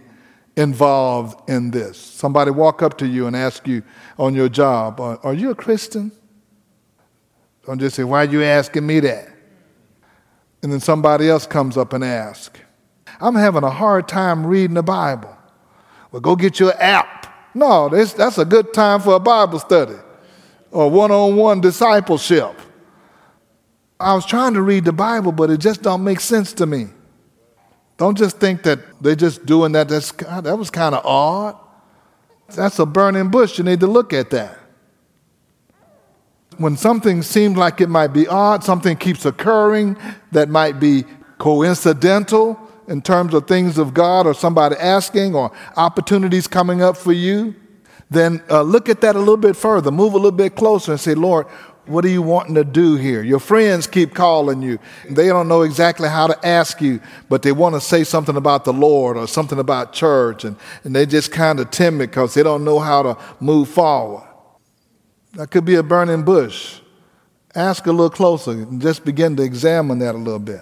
involved 0.55 1.49
in 1.49 1.71
this. 1.71 1.97
Somebody 1.97 2.51
walk 2.51 2.81
up 2.81 2.97
to 2.99 3.07
you 3.07 3.27
and 3.27 3.35
ask 3.35 3.67
you 3.67 3.83
on 4.17 4.33
your 4.33 4.49
job, 4.49 4.99
Are, 4.99 5.33
you 5.33 5.51
a 5.51 5.55
Christian? 5.55 6.11
Don't 7.65 7.79
just 7.79 7.97
say, 7.97 8.03
Why 8.03 8.21
are 8.23 8.29
you 8.29 8.43
asking 8.43 8.87
me 8.87 9.01
that? 9.01 9.30
And 10.61 10.71
then 10.71 10.79
somebody 10.79 11.29
else 11.29 11.47
comes 11.47 11.77
up 11.77 11.93
and 11.93 12.03
asks, 12.03 12.59
I'm 13.19 13.35
having 13.35 13.63
a 13.63 13.69
hard 13.69 14.07
time 14.07 14.45
reading 14.45 14.75
the 14.75 14.83
Bible. 14.83 15.35
Well, 16.11 16.21
go 16.21 16.35
get 16.35 16.59
your 16.59 16.73
app. 16.81 17.27
No, 17.53 17.89
that's, 17.89 18.37
a 18.37 18.45
good 18.45 18.73
time 18.73 19.01
for 19.01 19.15
a 19.15 19.19
Bible 19.19 19.59
study 19.59 19.95
or 20.71 20.89
one 20.89 21.11
on 21.11 21.35
one 21.35 21.61
discipleship. 21.61 22.59
I 23.99 24.15
was 24.15 24.25
trying 24.25 24.53
to 24.53 24.61
read 24.61 24.85
the 24.85 24.93
Bible, 24.93 25.31
but 25.31 25.49
it 25.49 25.59
just 25.59 25.81
don't 25.81 26.03
make 26.03 26.19
sense 26.19 26.53
to 26.53 26.65
me. 26.65 26.87
Don't 27.97 28.17
just 28.17 28.39
think 28.39 28.63
that 28.63 28.79
they're 29.01 29.15
just 29.15 29.45
doing 29.45 29.73
that. 29.73 29.89
That's, 29.89 30.11
that 30.11 30.57
was 30.57 30.71
kind 30.71 30.95
of 30.95 31.05
odd. 31.05 31.55
That's 32.55 32.79
a 32.79 32.85
burning 32.85 33.29
bush. 33.29 33.57
You 33.57 33.63
need 33.63 33.79
to 33.81 33.87
look 33.87 34.11
at 34.11 34.31
that. 34.31 34.57
When 36.57 36.77
something 36.77 37.21
seems 37.21 37.57
like 37.57 37.81
it 37.81 37.89
might 37.89 38.09
be 38.09 38.27
odd, 38.27 38.63
something 38.63 38.97
keeps 38.97 39.25
occurring 39.25 39.97
that 40.31 40.49
might 40.49 40.79
be 40.79 41.05
coincidental 41.37 42.59
in 42.87 43.01
terms 43.01 43.33
of 43.33 43.47
things 43.47 43.77
of 43.77 43.93
God 43.93 44.27
or 44.27 44.33
somebody 44.33 44.75
asking 44.75 45.33
or 45.33 45.51
opportunities 45.77 46.47
coming 46.47 46.81
up 46.81 46.97
for 46.97 47.13
you, 47.13 47.55
then 48.09 48.43
uh, 48.49 48.61
look 48.61 48.89
at 48.89 49.01
that 49.01 49.15
a 49.15 49.19
little 49.19 49.37
bit 49.37 49.55
further. 49.55 49.89
Move 49.89 50.13
a 50.13 50.17
little 50.17 50.31
bit 50.31 50.55
closer 50.55 50.91
and 50.91 50.99
say, 50.99 51.15
Lord, 51.15 51.47
what 51.85 52.05
are 52.05 52.09
you 52.09 52.21
wanting 52.21 52.55
to 52.55 52.63
do 52.63 52.95
here? 52.95 53.23
Your 53.23 53.39
friends 53.39 53.87
keep 53.87 54.13
calling 54.13 54.61
you. 54.61 54.77
They 55.09 55.27
don't 55.27 55.47
know 55.47 55.61
exactly 55.61 56.09
how 56.09 56.27
to 56.27 56.45
ask 56.45 56.81
you, 56.81 56.99
but 57.29 57.41
they 57.41 57.53
want 57.53 57.75
to 57.75 57.81
say 57.81 58.03
something 58.03 58.35
about 58.35 58.65
the 58.65 58.73
Lord 58.73 59.17
or 59.17 59.27
something 59.27 59.57
about 59.57 59.93
church, 59.93 60.43
and, 60.43 60.55
and 60.83 60.95
they're 60.95 61.05
just 61.05 61.31
kind 61.31 61.59
of 61.59 61.71
timid 61.71 62.11
because 62.11 62.33
they 62.33 62.43
don't 62.43 62.63
know 62.63 62.79
how 62.79 63.01
to 63.01 63.17
move 63.39 63.69
forward. 63.69 64.27
That 65.33 65.49
could 65.49 65.65
be 65.65 65.75
a 65.75 65.83
burning 65.83 66.23
bush. 66.23 66.79
Ask 67.55 67.85
a 67.85 67.91
little 67.91 68.09
closer 68.09 68.51
and 68.51 68.81
just 68.81 69.03
begin 69.03 69.35
to 69.37 69.43
examine 69.43 69.99
that 69.99 70.15
a 70.15 70.17
little 70.17 70.39
bit. 70.39 70.61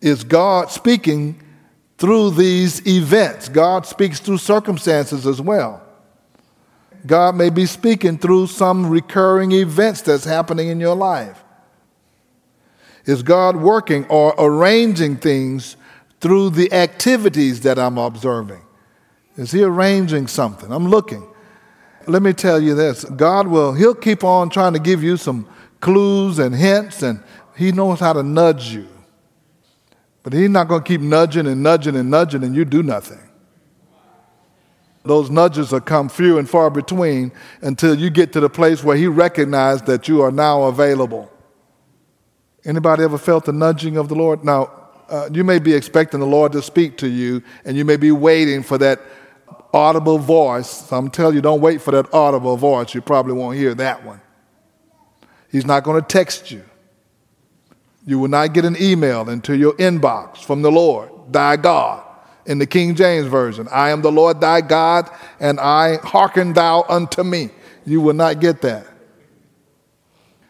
Is 0.00 0.24
God 0.24 0.70
speaking 0.70 1.40
through 1.98 2.30
these 2.32 2.84
events? 2.86 3.48
God 3.48 3.86
speaks 3.86 4.18
through 4.18 4.38
circumstances 4.38 5.26
as 5.26 5.40
well. 5.40 5.82
God 7.06 7.36
may 7.36 7.50
be 7.50 7.66
speaking 7.66 8.18
through 8.18 8.48
some 8.48 8.88
recurring 8.88 9.52
events 9.52 10.02
that's 10.02 10.24
happening 10.24 10.68
in 10.68 10.80
your 10.80 10.94
life. 10.94 11.42
Is 13.04 13.22
God 13.22 13.56
working 13.56 14.04
or 14.06 14.34
arranging 14.38 15.16
things 15.16 15.76
through 16.20 16.50
the 16.50 16.72
activities 16.72 17.60
that 17.62 17.78
I'm 17.78 17.98
observing? 17.98 18.62
Is 19.36 19.50
He 19.50 19.62
arranging 19.64 20.28
something? 20.28 20.70
I'm 20.70 20.88
looking. 20.88 21.31
Let 22.06 22.22
me 22.22 22.32
tell 22.32 22.60
you 22.60 22.74
this 22.74 23.04
God 23.04 23.46
will, 23.48 23.72
He'll 23.72 23.94
keep 23.94 24.24
on 24.24 24.50
trying 24.50 24.72
to 24.72 24.78
give 24.78 25.02
you 25.02 25.16
some 25.16 25.48
clues 25.80 26.38
and 26.38 26.54
hints, 26.54 27.02
and 27.02 27.22
He 27.56 27.72
knows 27.72 28.00
how 28.00 28.12
to 28.12 28.22
nudge 28.22 28.68
you. 28.68 28.88
But 30.22 30.32
He's 30.32 30.50
not 30.50 30.68
going 30.68 30.82
to 30.82 30.88
keep 30.88 31.00
nudging 31.00 31.46
and 31.46 31.62
nudging 31.62 31.96
and 31.96 32.10
nudging, 32.10 32.44
and 32.44 32.54
you 32.54 32.64
do 32.64 32.82
nothing. 32.82 33.20
Those 35.04 35.30
nudges 35.30 35.72
will 35.72 35.80
come 35.80 36.08
few 36.08 36.38
and 36.38 36.48
far 36.48 36.70
between 36.70 37.32
until 37.60 37.94
you 37.94 38.08
get 38.08 38.32
to 38.34 38.40
the 38.40 38.48
place 38.48 38.84
where 38.84 38.96
he 38.96 39.08
recognizes 39.08 39.82
that 39.82 40.06
you 40.06 40.22
are 40.22 40.30
now 40.30 40.64
available. 40.64 41.30
Anybody 42.64 43.02
ever 43.02 43.18
felt 43.18 43.44
the 43.44 43.52
nudging 43.52 43.96
of 43.96 44.08
the 44.08 44.14
Lord? 44.14 44.44
Now, 44.44 44.70
uh, 45.08 45.28
you 45.32 45.42
may 45.42 45.58
be 45.58 45.74
expecting 45.74 46.20
the 46.20 46.26
Lord 46.26 46.52
to 46.52 46.62
speak 46.62 46.96
to 46.98 47.08
you, 47.08 47.42
and 47.64 47.76
you 47.76 47.84
may 47.84 47.96
be 47.96 48.12
waiting 48.12 48.62
for 48.62 48.78
that 48.78 49.00
audible 49.72 50.18
voice. 50.18 50.90
I'm 50.92 51.10
telling 51.10 51.34
you, 51.34 51.40
don't 51.40 51.60
wait 51.60 51.80
for 51.80 51.90
that 51.92 52.12
audible 52.12 52.56
voice. 52.56 52.94
You 52.94 53.00
probably 53.00 53.32
won't 53.32 53.56
hear 53.56 53.74
that 53.74 54.04
one. 54.04 54.20
He's 55.50 55.66
not 55.66 55.84
going 55.84 56.00
to 56.00 56.06
text 56.06 56.50
you. 56.50 56.64
You 58.06 58.18
will 58.18 58.28
not 58.28 58.52
get 58.52 58.64
an 58.64 58.76
email 58.80 59.28
into 59.28 59.56
your 59.56 59.74
inbox 59.74 60.38
from 60.38 60.62
the 60.62 60.72
Lord, 60.72 61.10
thy 61.30 61.56
God 61.56 62.04
in 62.46 62.58
the 62.58 62.66
King 62.66 62.94
James 62.94 63.26
Version. 63.26 63.68
I 63.70 63.90
am 63.90 64.02
the 64.02 64.10
Lord 64.10 64.40
thy 64.40 64.60
God, 64.60 65.08
and 65.38 65.60
I 65.60 65.96
hearken 65.98 66.52
thou 66.52 66.84
unto 66.88 67.22
me. 67.22 67.50
You 67.84 68.00
will 68.00 68.14
not 68.14 68.40
get 68.40 68.62
that. 68.62 68.86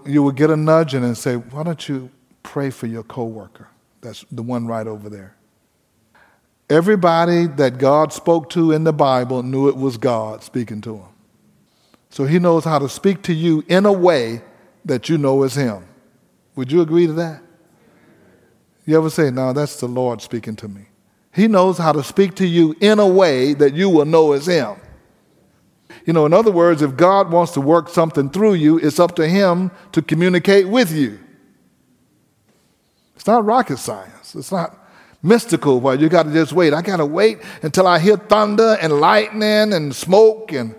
You 0.06 0.22
will 0.22 0.32
get 0.32 0.50
a 0.50 0.56
nudge 0.56 0.94
and 0.94 1.16
say, 1.16 1.36
Why 1.36 1.62
don't 1.62 1.88
you 1.88 2.10
pray 2.42 2.70
for 2.70 2.86
your 2.86 3.02
coworker? 3.02 3.68
That's 4.00 4.24
the 4.32 4.42
one 4.42 4.66
right 4.66 4.86
over 4.86 5.08
there. 5.08 5.36
Everybody 6.72 7.48
that 7.48 7.76
God 7.76 8.14
spoke 8.14 8.48
to 8.50 8.72
in 8.72 8.84
the 8.84 8.94
Bible 8.94 9.42
knew 9.42 9.68
it 9.68 9.76
was 9.76 9.98
God 9.98 10.42
speaking 10.42 10.80
to 10.80 10.92
them. 10.92 11.08
So 12.08 12.24
he 12.24 12.38
knows 12.38 12.64
how 12.64 12.78
to 12.78 12.88
speak 12.88 13.20
to 13.24 13.34
you 13.34 13.62
in 13.68 13.84
a 13.84 13.92
way 13.92 14.40
that 14.86 15.10
you 15.10 15.18
know 15.18 15.42
is 15.42 15.54
him. 15.54 15.84
Would 16.56 16.72
you 16.72 16.80
agree 16.80 17.06
to 17.06 17.12
that? 17.12 17.42
You 18.86 18.96
ever 18.96 19.10
say, 19.10 19.30
No, 19.30 19.52
that's 19.52 19.78
the 19.80 19.86
Lord 19.86 20.22
speaking 20.22 20.56
to 20.56 20.68
me? 20.68 20.86
He 21.34 21.46
knows 21.46 21.76
how 21.76 21.92
to 21.92 22.02
speak 22.02 22.36
to 22.36 22.46
you 22.46 22.74
in 22.80 22.98
a 22.98 23.06
way 23.06 23.52
that 23.52 23.74
you 23.74 23.90
will 23.90 24.06
know 24.06 24.32
is 24.32 24.46
Him. 24.46 24.76
You 26.06 26.14
know, 26.14 26.24
in 26.24 26.32
other 26.32 26.50
words, 26.50 26.80
if 26.80 26.96
God 26.96 27.30
wants 27.30 27.52
to 27.52 27.60
work 27.60 27.90
something 27.90 28.30
through 28.30 28.54
you, 28.54 28.78
it's 28.78 28.98
up 28.98 29.14
to 29.16 29.28
Him 29.28 29.70
to 29.92 30.00
communicate 30.00 30.68
with 30.68 30.90
you. 30.90 31.20
It's 33.14 33.26
not 33.26 33.44
rocket 33.44 33.76
science. 33.76 34.34
It's 34.34 34.50
not 34.50 34.81
mystical 35.22 35.80
where 35.80 35.94
you 35.94 36.08
got 36.08 36.24
to 36.24 36.32
just 36.32 36.52
wait. 36.52 36.74
I 36.74 36.82
got 36.82 36.96
to 36.96 37.06
wait 37.06 37.38
until 37.62 37.86
I 37.86 37.98
hear 37.98 38.16
thunder 38.16 38.76
and 38.80 39.00
lightning 39.00 39.72
and 39.72 39.94
smoke, 39.94 40.52
and 40.52 40.74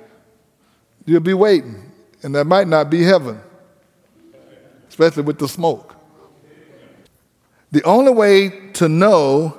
you'll 1.06 1.22
be 1.22 1.34
waiting. 1.34 1.92
And 2.22 2.36
that 2.36 2.46
might 2.46 2.68
not 2.68 2.90
be 2.90 3.04
heaven, 3.04 3.40
especially 4.88 5.24
with 5.24 5.40
the 5.40 5.48
smoke. 5.48 5.96
The 7.72 7.84
only 7.84 8.12
way 8.12 8.72
to 8.74 8.88
know 8.88 9.58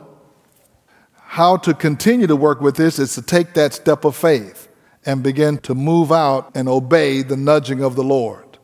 how 1.17 1.57
to 1.59 1.75
continue 1.75 2.27
to 2.29 2.37
work 2.37 2.61
with 2.61 2.77
this 2.77 2.99
is 2.99 3.15
to 3.15 3.23
take 3.23 3.55
that 3.55 3.73
step 3.75 4.05
of 4.05 4.15
faith 4.15 4.69
and 5.05 5.23
begin 5.23 5.59
to 5.59 5.75
move 5.75 6.13
out 6.13 6.51
and 6.55 6.69
obey 6.69 7.23
the 7.23 7.37
nudging 7.37 7.83
of 7.83 7.97
the 7.97 8.05
Lord. 8.05 8.59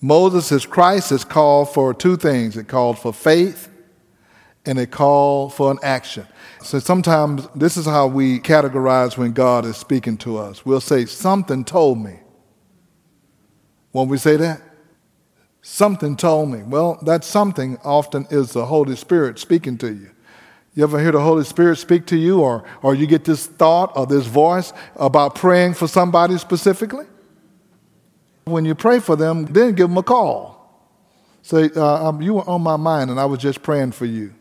Moses' 0.00 0.66
crisis 0.66 1.24
called 1.24 1.72
for 1.72 1.92
two 1.92 2.16
things 2.16 2.56
it 2.56 2.68
called 2.68 2.98
for 2.98 3.12
faith 3.12 3.70
and 4.66 4.78
it 4.78 4.90
call 4.90 5.48
for 5.48 5.70
an 5.70 5.78
action. 5.82 6.26
So 6.62 6.78
sometimes 6.78 7.48
this 7.54 7.76
is 7.76 7.86
how 7.86 8.06
we 8.06 8.38
categorize 8.40 9.16
when 9.16 9.32
God 9.32 9.64
is 9.64 9.76
speaking 9.76 10.16
to 10.18 10.38
us. 10.38 10.66
We'll 10.66 10.80
say, 10.80 11.06
Something 11.06 11.64
told 11.64 11.98
me. 11.98 12.20
Won't 13.92 14.10
we 14.10 14.18
say 14.18 14.36
that? 14.36 14.60
Something 15.62 16.16
told 16.16 16.50
me. 16.50 16.62
Well, 16.62 16.98
that 17.04 17.24
something 17.24 17.78
often 17.84 18.26
is 18.30 18.52
the 18.52 18.66
Holy 18.66 18.96
Spirit 18.96 19.38
speaking 19.38 19.76
to 19.78 19.92
you. 19.92 20.10
You 20.74 20.84
ever 20.84 21.00
hear 21.00 21.12
the 21.12 21.20
Holy 21.20 21.44
Spirit 21.44 21.76
speak 21.76 22.06
to 22.06 22.16
you, 22.16 22.40
or, 22.40 22.64
or 22.82 22.94
you 22.94 23.06
get 23.06 23.24
this 23.24 23.46
thought 23.46 23.92
or 23.96 24.06
this 24.06 24.26
voice 24.26 24.72
about 24.96 25.34
praying 25.34 25.74
for 25.74 25.88
somebody 25.88 26.38
specifically? 26.38 27.06
When 28.44 28.64
you 28.64 28.74
pray 28.74 29.00
for 29.00 29.16
them, 29.16 29.46
then 29.46 29.74
give 29.74 29.88
them 29.88 29.98
a 29.98 30.02
call. 30.02 30.56
Say, 31.42 31.70
uh, 31.74 32.08
um, 32.08 32.22
You 32.22 32.34
were 32.34 32.48
on 32.48 32.62
my 32.62 32.76
mind, 32.76 33.10
and 33.10 33.18
I 33.18 33.24
was 33.24 33.40
just 33.40 33.62
praying 33.62 33.92
for 33.92 34.06
you. 34.06 34.32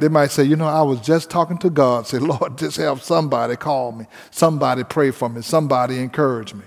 They 0.00 0.08
might 0.08 0.30
say, 0.30 0.44
You 0.44 0.56
know, 0.56 0.66
I 0.66 0.82
was 0.82 1.00
just 1.00 1.30
talking 1.30 1.58
to 1.58 1.70
God. 1.70 2.06
Say, 2.06 2.18
Lord, 2.18 2.58
just 2.58 2.76
have 2.76 3.02
somebody 3.02 3.56
call 3.56 3.92
me, 3.92 4.06
somebody 4.30 4.84
pray 4.84 5.10
for 5.10 5.28
me, 5.28 5.42
somebody 5.42 5.98
encourage 5.98 6.54
me. 6.54 6.64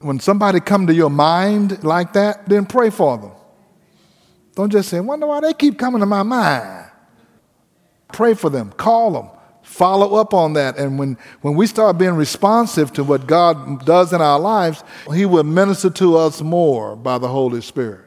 When 0.00 0.18
somebody 0.18 0.60
come 0.60 0.86
to 0.88 0.94
your 0.94 1.10
mind 1.10 1.84
like 1.84 2.12
that, 2.14 2.48
then 2.48 2.66
pray 2.66 2.90
for 2.90 3.18
them. 3.18 3.32
Don't 4.54 4.70
just 4.70 4.88
say, 4.88 5.00
Wonder 5.00 5.26
why 5.26 5.40
they 5.40 5.54
keep 5.54 5.78
coming 5.78 6.00
to 6.00 6.06
my 6.06 6.22
mind. 6.22 6.90
Pray 8.12 8.34
for 8.34 8.50
them, 8.50 8.72
call 8.72 9.12
them, 9.12 9.30
follow 9.62 10.16
up 10.16 10.34
on 10.34 10.52
that. 10.52 10.76
And 10.76 10.98
when, 10.98 11.16
when 11.40 11.54
we 11.54 11.66
start 11.66 11.96
being 11.96 12.14
responsive 12.14 12.92
to 12.94 13.04
what 13.04 13.26
God 13.26 13.86
does 13.86 14.12
in 14.12 14.20
our 14.20 14.38
lives, 14.38 14.84
He 15.14 15.24
will 15.24 15.44
minister 15.44 15.88
to 15.90 16.16
us 16.16 16.42
more 16.42 16.94
by 16.94 17.18
the 17.18 17.28
Holy 17.28 17.62
Spirit. 17.62 18.04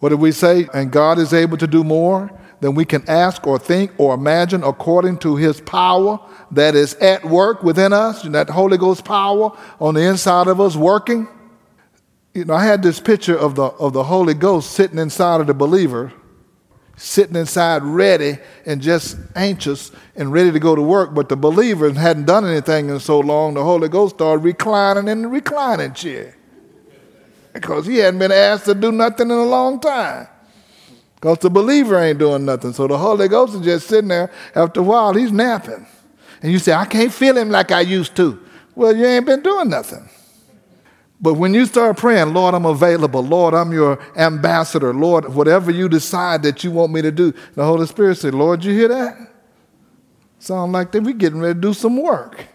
What 0.00 0.10
did 0.10 0.20
we 0.20 0.32
say? 0.32 0.66
And 0.74 0.90
God 0.90 1.18
is 1.18 1.32
able 1.32 1.56
to 1.58 1.66
do 1.66 1.84
more 1.84 2.30
than 2.60 2.74
we 2.74 2.84
can 2.84 3.02
ask 3.08 3.46
or 3.46 3.58
think 3.58 3.92
or 3.98 4.14
imagine 4.14 4.62
according 4.62 5.18
to 5.18 5.36
His 5.36 5.60
power 5.60 6.20
that 6.50 6.74
is 6.74 6.94
at 6.94 7.24
work 7.24 7.62
within 7.62 7.92
us, 7.92 8.24
and 8.24 8.34
that 8.34 8.50
Holy 8.50 8.78
Ghost 8.78 9.04
power 9.04 9.56
on 9.80 9.94
the 9.94 10.02
inside 10.02 10.46
of 10.46 10.60
us 10.60 10.76
working. 10.76 11.28
You 12.34 12.44
know, 12.44 12.54
I 12.54 12.64
had 12.64 12.82
this 12.82 13.00
picture 13.00 13.36
of 13.36 13.54
the, 13.54 13.64
of 13.64 13.92
the 13.92 14.04
Holy 14.04 14.34
Ghost 14.34 14.72
sitting 14.72 14.98
inside 14.98 15.40
of 15.40 15.46
the 15.46 15.54
believer 15.54 16.12
sitting 17.00 17.34
inside 17.34 17.82
ready 17.82 18.36
and 18.66 18.82
just 18.82 19.16
anxious 19.34 19.90
and 20.16 20.30
ready 20.32 20.52
to 20.52 20.60
go 20.60 20.74
to 20.74 20.82
work. 20.82 21.14
But 21.14 21.30
the 21.30 21.36
believer 21.36 21.90
hadn't 21.92 22.26
done 22.26 22.46
anything 22.46 22.90
in 22.90 23.00
so 23.00 23.20
long, 23.20 23.54
the 23.54 23.64
Holy 23.64 23.88
Ghost 23.88 24.16
started 24.16 24.44
reclining 24.44 25.08
in 25.08 25.22
the 25.22 25.28
reclining 25.28 25.94
chair. 25.94 26.36
because 27.54 27.86
he 27.86 27.96
hadn't 27.96 28.20
been 28.20 28.30
asked 28.30 28.66
to 28.66 28.74
do 28.74 28.92
nothing 28.92 29.30
in 29.30 29.36
a 29.36 29.44
long 29.44 29.80
time. 29.80 30.28
Because 31.20 31.38
the 31.38 31.50
believer 31.50 31.98
ain't 31.98 32.18
doing 32.18 32.46
nothing. 32.46 32.72
So 32.72 32.86
the 32.86 32.96
Holy 32.96 33.28
Ghost 33.28 33.54
is 33.54 33.60
just 33.60 33.88
sitting 33.88 34.08
there. 34.08 34.32
After 34.54 34.80
a 34.80 34.82
while, 34.82 35.12
he's 35.12 35.30
napping. 35.30 35.86
And 36.42 36.50
you 36.50 36.58
say, 36.58 36.72
I 36.72 36.86
can't 36.86 37.12
feel 37.12 37.36
him 37.36 37.50
like 37.50 37.70
I 37.70 37.82
used 37.82 38.16
to. 38.16 38.40
Well, 38.74 38.96
you 38.96 39.04
ain't 39.04 39.26
been 39.26 39.42
doing 39.42 39.68
nothing. 39.68 40.08
But 41.20 41.34
when 41.34 41.52
you 41.52 41.66
start 41.66 41.98
praying, 41.98 42.32
Lord, 42.32 42.54
I'm 42.54 42.64
available. 42.64 43.22
Lord, 43.22 43.52
I'm 43.52 43.70
your 43.72 43.98
ambassador. 44.16 44.94
Lord, 44.94 45.34
whatever 45.34 45.70
you 45.70 45.86
decide 45.90 46.42
that 46.44 46.64
you 46.64 46.70
want 46.70 46.92
me 46.92 47.02
to 47.02 47.12
do, 47.12 47.34
the 47.54 47.64
Holy 47.64 47.86
Spirit 47.86 48.16
said, 48.16 48.34
Lord, 48.34 48.64
you 48.64 48.72
hear 48.72 48.88
that? 48.88 49.18
Sound 50.38 50.72
like 50.72 50.92
that 50.92 51.02
we 51.02 51.12
getting 51.12 51.40
ready 51.40 51.52
to 51.52 51.60
do 51.60 51.74
some 51.74 51.98
work. 51.98 52.46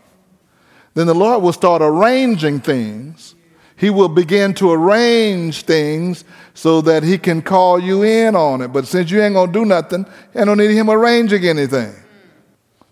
Then 0.95 1.05
the 1.05 1.13
Lord 1.13 1.43
will 1.43 1.53
start 1.53 1.83
arranging 1.83 2.59
things. 2.59 3.35
He 3.77 3.89
will 3.89 4.09
begin 4.09 4.53
to 4.55 4.71
arrange 4.71 5.63
things 5.63 6.23
so 6.53 6.81
that 6.81 7.03
he 7.03 7.17
can 7.17 7.41
call 7.41 7.77
you 7.79 8.03
in 8.03 8.35
on 8.35 8.61
it. 8.61 8.69
But 8.69 8.87
since 8.87 9.11
you 9.11 9.21
ain't 9.21 9.35
gonna 9.35 9.51
do 9.51 9.65
nothing, 9.65 10.05
you 10.33 10.45
don't 10.45 10.57
need 10.57 10.71
him 10.71 10.89
arranging 10.89 11.45
anything. 11.45 11.93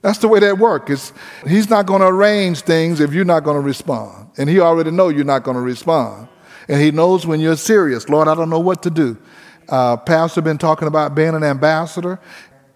That's 0.02 0.18
the 0.18 0.28
way 0.28 0.40
that 0.42 0.58
works. 0.58 1.14
he's 1.48 1.70
not 1.70 1.88
to 1.88 1.96
arrange 1.96 2.62
things 2.62 3.00
if 3.00 3.14
you're 3.14 3.24
not 3.24 3.46
to 3.46 3.54
respond. 3.54 4.32
And 4.38 4.50
he 4.50 4.60
already 4.60 4.92
know 4.92 5.08
you're 5.08 5.24
not 5.24 5.46
to 5.46 5.54
respond. 5.54 6.28
And 6.68 6.82
he 6.82 6.92
knows 6.92 7.26
when 7.26 7.40
you're 7.40 7.56
serious. 7.56 8.10
Lord, 8.10 8.28
I 8.28 8.36
don't 8.36 8.50
know 8.50 8.60
what 8.60 8.84
to 8.84 8.90
do. 8.90 9.18
Uh, 9.70 9.96
Pastor 9.96 10.42
been 10.42 10.58
talking 10.58 10.90
about 10.90 11.16
being 11.16 11.36
an 11.36 11.44
ambassador. 11.44 12.20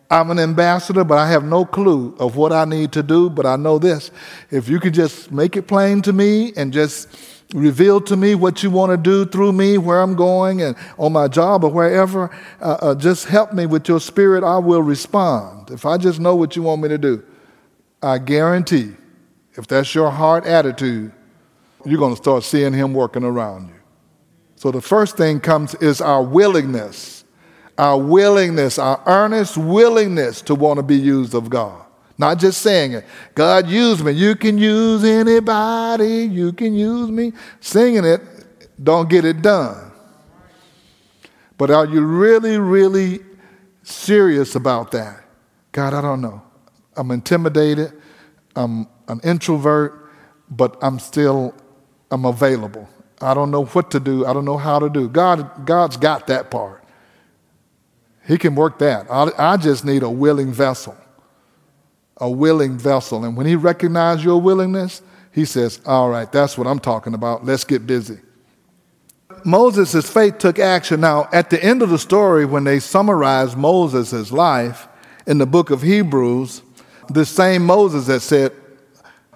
I'm 0.09 0.31
an 0.31 0.39
ambassador, 0.39 1.03
but 1.03 1.17
I 1.17 1.29
have 1.29 1.43
no 1.43 1.65
clue 1.65 2.15
of 2.17 2.37
what 2.37 2.53
I 2.53 2.63
need 2.63 2.93
to 2.93 3.03
do. 3.03 3.29
But 3.29 3.45
I 3.45 3.57
know 3.57 3.77
this: 3.77 4.09
if 4.49 4.69
you 4.69 4.79
could 4.79 4.93
just 4.93 5.29
make 5.29 5.57
it 5.57 5.63
plain 5.63 6.01
to 6.03 6.13
me 6.13 6.53
and 6.55 6.71
just 6.71 7.09
reveal 7.53 8.01
to 8.01 8.17
me 8.17 8.35
what 8.35 8.63
you 8.63 8.69
want 8.69 8.91
to 8.91 8.97
do 8.97 9.25
through 9.25 9.53
me, 9.53 9.77
where 9.77 10.01
I'm 10.01 10.15
going, 10.15 10.61
and 10.61 10.75
on 10.97 11.13
my 11.13 11.27
job 11.27 11.63
or 11.63 11.71
wherever. 11.71 12.29
Uh, 12.61 12.77
uh, 12.81 12.95
just 12.95 13.25
help 13.25 13.53
me 13.53 13.65
with 13.65 13.87
your 13.87 13.99
spirit. 13.99 14.43
I 14.43 14.57
will 14.57 14.81
respond. 14.81 15.71
If 15.71 15.85
I 15.85 15.97
just 15.97 16.19
know 16.19 16.35
what 16.35 16.55
you 16.55 16.63
want 16.63 16.81
me 16.81 16.89
to 16.89 16.97
do, 16.97 17.23
I 18.01 18.17
guarantee, 18.17 18.93
if 19.53 19.67
that's 19.67 19.95
your 19.95 20.11
heart 20.11 20.45
attitude, 20.45 21.11
you're 21.85 21.99
going 21.99 22.13
to 22.13 22.21
start 22.21 22.43
seeing 22.43 22.73
Him 22.73 22.93
working 22.93 23.23
around 23.23 23.69
you. 23.69 23.75
So 24.55 24.71
the 24.71 24.81
first 24.81 25.17
thing 25.17 25.39
comes 25.39 25.75
is 25.75 26.01
our 26.01 26.23
willingness, 26.23 27.23
our 27.77 27.97
willingness, 27.97 28.77
our 28.79 29.01
earnest 29.05 29.57
willingness 29.57 30.41
to 30.43 30.55
want 30.55 30.77
to 30.77 30.83
be 30.83 30.97
used 30.97 31.33
of 31.33 31.49
God. 31.49 31.86
Not 32.17 32.39
just 32.39 32.61
saying 32.61 32.93
it. 32.93 33.05
God 33.35 33.67
use 33.67 34.03
me. 34.03 34.11
You 34.11 34.35
can 34.35 34.57
use 34.57 35.03
anybody. 35.03 36.23
You 36.25 36.51
can 36.51 36.73
use 36.73 37.11
me. 37.11 37.33
Singing 37.59 38.05
it, 38.05 38.21
don't 38.83 39.07
get 39.07 39.23
it 39.23 39.41
done. 39.41 39.91
But 41.57 41.69
are 41.71 41.85
you 41.85 42.01
really, 42.01 42.57
really 42.57 43.19
serious 43.83 44.55
about 44.55 44.91
that? 44.91 45.23
God, 45.71 45.93
I 45.93 46.01
don't 46.01 46.21
know. 46.21 46.41
I'm 46.95 47.11
intimidated. 47.11 47.93
I'm 48.55 48.87
an 49.07 49.19
introvert, 49.23 50.09
but 50.49 50.77
I'm 50.81 50.97
still 50.97 51.53
I'm 52.09 52.25
available. 52.25 52.87
I 53.21 53.33
don't 53.33 53.51
know 53.51 53.65
what 53.65 53.91
to 53.91 53.99
do. 53.99 54.25
I 54.25 54.33
don't 54.33 54.45
know 54.45 54.57
how 54.57 54.79
to 54.79 54.89
do. 54.89 55.09
God, 55.09 55.65
God's 55.65 55.97
got 55.97 56.27
that 56.27 56.49
part. 56.49 56.83
He 58.25 58.37
can 58.37 58.55
work 58.55 58.79
that. 58.79 59.07
I, 59.09 59.29
I 59.37 59.57
just 59.57 59.85
need 59.85 60.03
a 60.03 60.09
willing 60.09 60.51
vessel 60.51 60.95
a 62.17 62.29
willing 62.29 62.77
vessel. 62.77 63.23
And 63.25 63.35
when 63.37 63.45
he 63.45 63.55
recognizes 63.55 64.23
your 64.25 64.41
willingness, 64.41 65.01
he 65.31 65.45
says, 65.45 65.79
All 65.85 66.09
right, 66.09 66.31
that's 66.31 66.57
what 66.57 66.67
I'm 66.67 66.79
talking 66.79 67.13
about. 67.13 67.45
Let's 67.45 67.63
get 67.63 67.85
busy. 67.85 68.19
Moses' 69.45 70.09
faith 70.09 70.39
took 70.39 70.59
action. 70.59 70.99
Now, 70.99 71.29
at 71.31 71.49
the 71.49 71.63
end 71.63 71.81
of 71.81 71.89
the 71.89 71.99
story, 71.99 72.45
when 72.45 72.63
they 72.63 72.79
summarize 72.79 73.55
Moses' 73.55 74.31
life 74.31 74.87
in 75.25 75.37
the 75.37 75.45
book 75.45 75.69
of 75.69 75.81
Hebrews, 75.81 76.63
the 77.09 77.25
same 77.25 77.65
Moses 77.65 78.07
that 78.07 78.21
said, 78.21 78.51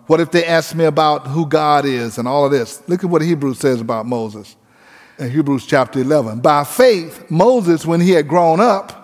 What 0.08 0.20
if 0.20 0.32
they 0.32 0.44
ask 0.46 0.76
me 0.76 0.86
about 0.86 1.28
who 1.28 1.46
God 1.46 1.86
is 1.86 2.18
and 2.18 2.28
all 2.28 2.46
of 2.46 2.52
this? 2.52 2.82
Look 2.88 3.04
at 3.04 3.10
what 3.10 3.22
Hebrews 3.22 3.60
says 3.60 3.80
about 3.80 4.06
Moses 4.06 4.56
in 5.22 5.30
Hebrews 5.30 5.66
chapter 5.66 6.00
11. 6.00 6.40
By 6.40 6.64
faith, 6.64 7.30
Moses, 7.30 7.86
when 7.86 8.02
he 8.02 8.12
had 8.12 8.28
grown 8.28 8.60
up, 8.60 9.01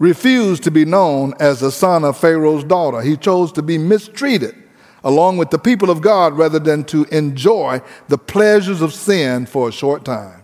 refused 0.00 0.64
to 0.64 0.70
be 0.72 0.84
known 0.84 1.34
as 1.38 1.60
the 1.60 1.70
son 1.70 2.04
of 2.04 2.18
Pharaoh's 2.18 2.64
daughter. 2.64 3.02
He 3.02 3.16
chose 3.16 3.52
to 3.52 3.62
be 3.62 3.78
mistreated 3.78 4.56
along 5.04 5.36
with 5.36 5.50
the 5.50 5.58
people 5.58 5.90
of 5.90 6.00
God 6.00 6.36
rather 6.36 6.58
than 6.58 6.84
to 6.84 7.04
enjoy 7.04 7.80
the 8.08 8.18
pleasures 8.18 8.82
of 8.82 8.92
sin 8.92 9.46
for 9.46 9.68
a 9.68 9.72
short 9.72 10.04
time. 10.04 10.42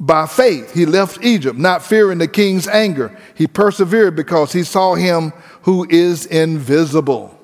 By 0.00 0.26
faith, 0.26 0.74
he 0.74 0.86
left 0.86 1.24
Egypt, 1.24 1.58
not 1.58 1.82
fearing 1.82 2.18
the 2.18 2.26
king's 2.26 2.66
anger. 2.66 3.16
He 3.34 3.46
persevered 3.46 4.16
because 4.16 4.52
he 4.52 4.64
saw 4.64 4.94
him 4.94 5.32
who 5.62 5.86
is 5.88 6.26
invisible. 6.26 7.38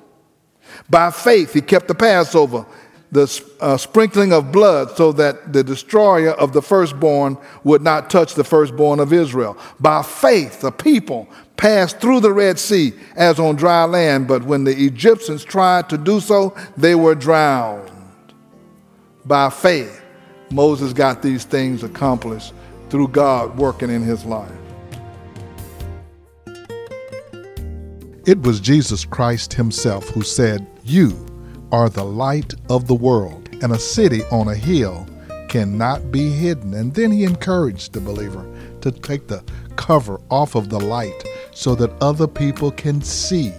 By 0.89 1.11
faith, 1.11 1.53
he 1.53 1.61
kept 1.61 1.87
the 1.87 1.95
Passover 1.95 2.65
the 3.11 3.43
uh, 3.59 3.75
sprinkling 3.75 4.31
of 4.31 4.51
blood 4.51 4.95
so 4.95 5.11
that 5.11 5.51
the 5.51 5.63
destroyer 5.63 6.31
of 6.31 6.53
the 6.53 6.61
firstborn 6.61 7.37
would 7.63 7.81
not 7.81 8.09
touch 8.09 8.35
the 8.35 8.43
firstborn 8.43 8.99
of 8.99 9.11
Israel. 9.11 9.57
By 9.79 10.01
faith, 10.01 10.61
the 10.61 10.71
people 10.71 11.27
passed 11.57 11.99
through 11.99 12.21
the 12.21 12.31
Red 12.31 12.57
Sea 12.57 12.93
as 13.15 13.37
on 13.39 13.57
dry 13.57 13.83
land, 13.83 14.27
but 14.27 14.43
when 14.43 14.63
the 14.63 14.85
Egyptians 14.85 15.43
tried 15.43 15.89
to 15.89 15.97
do 15.97 16.21
so, 16.21 16.55
they 16.77 16.95
were 16.95 17.15
drowned. 17.15 17.91
By 19.25 19.49
faith, 19.49 20.01
Moses 20.49 20.93
got 20.93 21.21
these 21.21 21.43
things 21.43 21.83
accomplished 21.83 22.53
through 22.89 23.09
God 23.09 23.57
working 23.57 23.89
in 23.89 24.01
his 24.01 24.23
life. 24.25 24.51
It 28.25 28.41
was 28.41 28.59
Jesus 28.59 29.03
Christ 29.03 29.53
himself 29.53 30.07
who 30.09 30.21
said, 30.21 30.65
You 30.83 31.25
are 31.71 31.89
the 31.89 32.03
light 32.03 32.53
of 32.69 32.87
the 32.87 32.95
world, 32.95 33.49
and 33.61 33.71
a 33.71 33.79
city 33.79 34.23
on 34.31 34.47
a 34.49 34.55
hill 34.55 35.07
cannot 35.47 36.11
be 36.11 36.29
hidden. 36.29 36.73
And 36.73 36.93
then 36.93 37.11
he 37.11 37.23
encouraged 37.23 37.93
the 37.93 38.01
believer 38.01 38.45
to 38.81 38.91
take 38.91 39.27
the 39.27 39.43
cover 39.75 40.19
off 40.29 40.55
of 40.55 40.69
the 40.69 40.79
light 40.79 41.23
so 41.53 41.75
that 41.75 41.91
other 42.01 42.27
people 42.27 42.71
can 42.71 43.01
see 43.01 43.53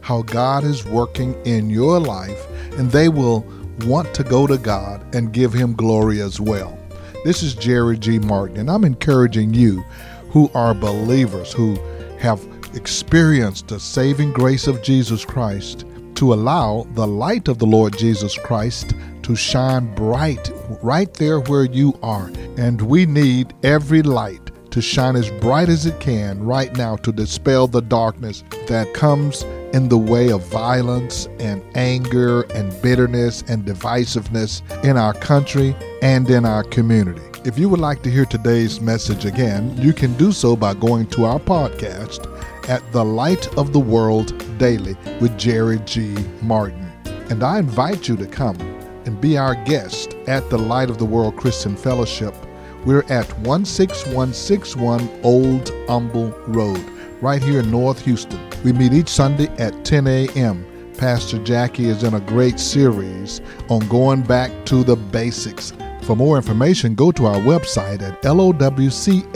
how 0.00 0.22
God 0.22 0.64
is 0.64 0.84
working 0.84 1.34
in 1.44 1.70
your 1.70 1.98
life 1.98 2.46
and 2.78 2.90
they 2.90 3.08
will 3.08 3.40
want 3.80 4.14
to 4.14 4.24
go 4.24 4.46
to 4.46 4.58
God 4.58 5.14
and 5.14 5.32
give 5.32 5.52
him 5.52 5.74
glory 5.74 6.20
as 6.20 6.40
well. 6.40 6.78
This 7.24 7.42
is 7.42 7.54
Jerry 7.54 7.98
G. 7.98 8.18
Martin, 8.18 8.58
and 8.58 8.70
I'm 8.70 8.84
encouraging 8.84 9.54
you 9.54 9.82
who 10.30 10.50
are 10.54 10.74
believers, 10.74 11.52
who 11.52 11.76
have 12.18 12.40
experienced 12.74 13.68
the 13.68 13.80
saving 13.80 14.32
grace 14.32 14.66
of 14.66 14.82
Jesus 14.82 15.24
Christ 15.24 15.84
to 16.16 16.34
allow 16.34 16.86
the 16.94 17.06
light 17.06 17.48
of 17.48 17.58
the 17.58 17.66
Lord 17.66 17.96
Jesus 17.96 18.36
Christ 18.38 18.94
to 19.22 19.36
shine 19.36 19.94
bright 19.94 20.50
right 20.82 21.12
there 21.14 21.40
where 21.40 21.64
you 21.64 21.98
are. 22.02 22.30
And 22.56 22.80
we 22.82 23.06
need 23.06 23.54
every 23.62 24.02
light 24.02 24.50
to 24.70 24.82
shine 24.82 25.16
as 25.16 25.30
bright 25.40 25.68
as 25.68 25.86
it 25.86 25.98
can 26.00 26.42
right 26.42 26.76
now 26.76 26.96
to 26.96 27.12
dispel 27.12 27.66
the 27.66 27.80
darkness 27.80 28.44
that 28.66 28.92
comes 28.94 29.42
in 29.72 29.88
the 29.88 29.98
way 29.98 30.30
of 30.30 30.46
violence 30.48 31.28
and 31.38 31.62
anger 31.74 32.42
and 32.54 32.80
bitterness 32.82 33.42
and 33.48 33.64
divisiveness 33.64 34.62
in 34.84 34.96
our 34.96 35.14
country 35.14 35.74
and 36.02 36.30
in 36.30 36.44
our 36.44 36.62
community. 36.62 37.22
If 37.44 37.58
you 37.58 37.68
would 37.68 37.80
like 37.80 38.02
to 38.02 38.10
hear 38.10 38.24
today's 38.24 38.80
message 38.80 39.24
again, 39.24 39.76
you 39.80 39.92
can 39.92 40.14
do 40.16 40.32
so 40.32 40.56
by 40.56 40.74
going 40.74 41.06
to 41.08 41.24
our 41.24 41.38
podcast 41.38 42.35
at 42.68 42.92
The 42.92 43.04
Light 43.04 43.46
of 43.56 43.72
the 43.72 43.80
World 43.80 44.32
Daily 44.58 44.96
with 45.20 45.38
Jerry 45.38 45.78
G. 45.84 46.14
Martin. 46.42 46.90
And 47.30 47.42
I 47.42 47.58
invite 47.58 48.08
you 48.08 48.16
to 48.16 48.26
come 48.26 48.56
and 49.04 49.20
be 49.20 49.38
our 49.38 49.54
guest 49.64 50.14
at 50.26 50.48
the 50.50 50.58
Light 50.58 50.90
of 50.90 50.98
the 50.98 51.04
World 51.04 51.36
Christian 51.36 51.76
Fellowship. 51.76 52.34
We're 52.84 53.04
at 53.08 53.26
16161 53.42 55.10
Old 55.22 55.72
Humble 55.88 56.30
Road, 56.46 56.84
right 57.20 57.42
here 57.42 57.60
in 57.60 57.70
North 57.70 58.04
Houston. 58.04 58.40
We 58.64 58.72
meet 58.72 58.92
each 58.92 59.08
Sunday 59.08 59.48
at 59.58 59.84
10 59.84 60.06
a.m. 60.06 60.66
Pastor 60.96 61.42
Jackie 61.42 61.88
is 61.88 62.02
in 62.02 62.14
a 62.14 62.20
great 62.20 62.58
series 62.58 63.40
on 63.68 63.86
going 63.88 64.22
back 64.22 64.50
to 64.66 64.82
the 64.82 64.96
basics. 64.96 65.72
For 66.02 66.16
more 66.16 66.36
information, 66.36 66.94
go 66.94 67.10
to 67.12 67.26
our 67.26 67.38
website 67.40 68.00
at 68.02 68.22
lowcf.org. 68.22 69.26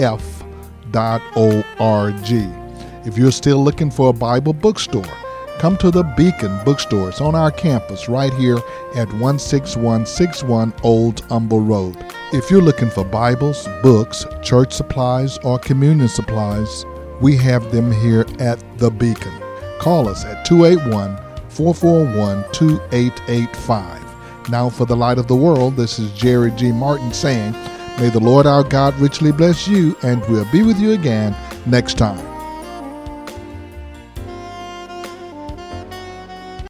If 3.02 3.16
you're 3.16 3.32
still 3.32 3.64
looking 3.64 3.90
for 3.90 4.10
a 4.10 4.12
Bible 4.12 4.52
bookstore, 4.52 5.16
come 5.58 5.78
to 5.78 5.90
the 5.90 6.02
Beacon 6.18 6.54
Bookstore. 6.66 7.08
It's 7.08 7.22
on 7.22 7.34
our 7.34 7.50
campus 7.50 8.10
right 8.10 8.32
here 8.34 8.58
at 8.94 9.08
16161 9.08 10.74
Old 10.82 11.20
Humble 11.20 11.62
Road. 11.62 11.96
If 12.34 12.50
you're 12.50 12.60
looking 12.60 12.90
for 12.90 13.04
Bibles, 13.04 13.66
books, 13.82 14.26
church 14.42 14.74
supplies, 14.74 15.38
or 15.38 15.58
communion 15.58 16.08
supplies, 16.08 16.84
we 17.22 17.38
have 17.38 17.72
them 17.72 17.90
here 17.90 18.26
at 18.38 18.62
the 18.78 18.90
Beacon. 18.90 19.32
Call 19.78 20.06
us 20.06 20.26
at 20.26 20.44
281 20.44 21.16
441 21.48 22.44
2885. 22.52 24.50
Now, 24.50 24.68
for 24.68 24.84
the 24.84 24.96
light 24.96 25.16
of 25.16 25.26
the 25.26 25.36
world, 25.36 25.74
this 25.74 25.98
is 25.98 26.12
Jerry 26.12 26.50
G. 26.50 26.70
Martin 26.70 27.14
saying, 27.14 27.52
May 27.98 28.10
the 28.10 28.20
Lord 28.20 28.46
our 28.46 28.62
God 28.62 28.94
richly 28.96 29.32
bless 29.32 29.66
you, 29.66 29.96
and 30.02 30.22
we'll 30.26 30.50
be 30.52 30.62
with 30.62 30.78
you 30.78 30.92
again 30.92 31.34
next 31.66 31.96
time. 31.96 32.29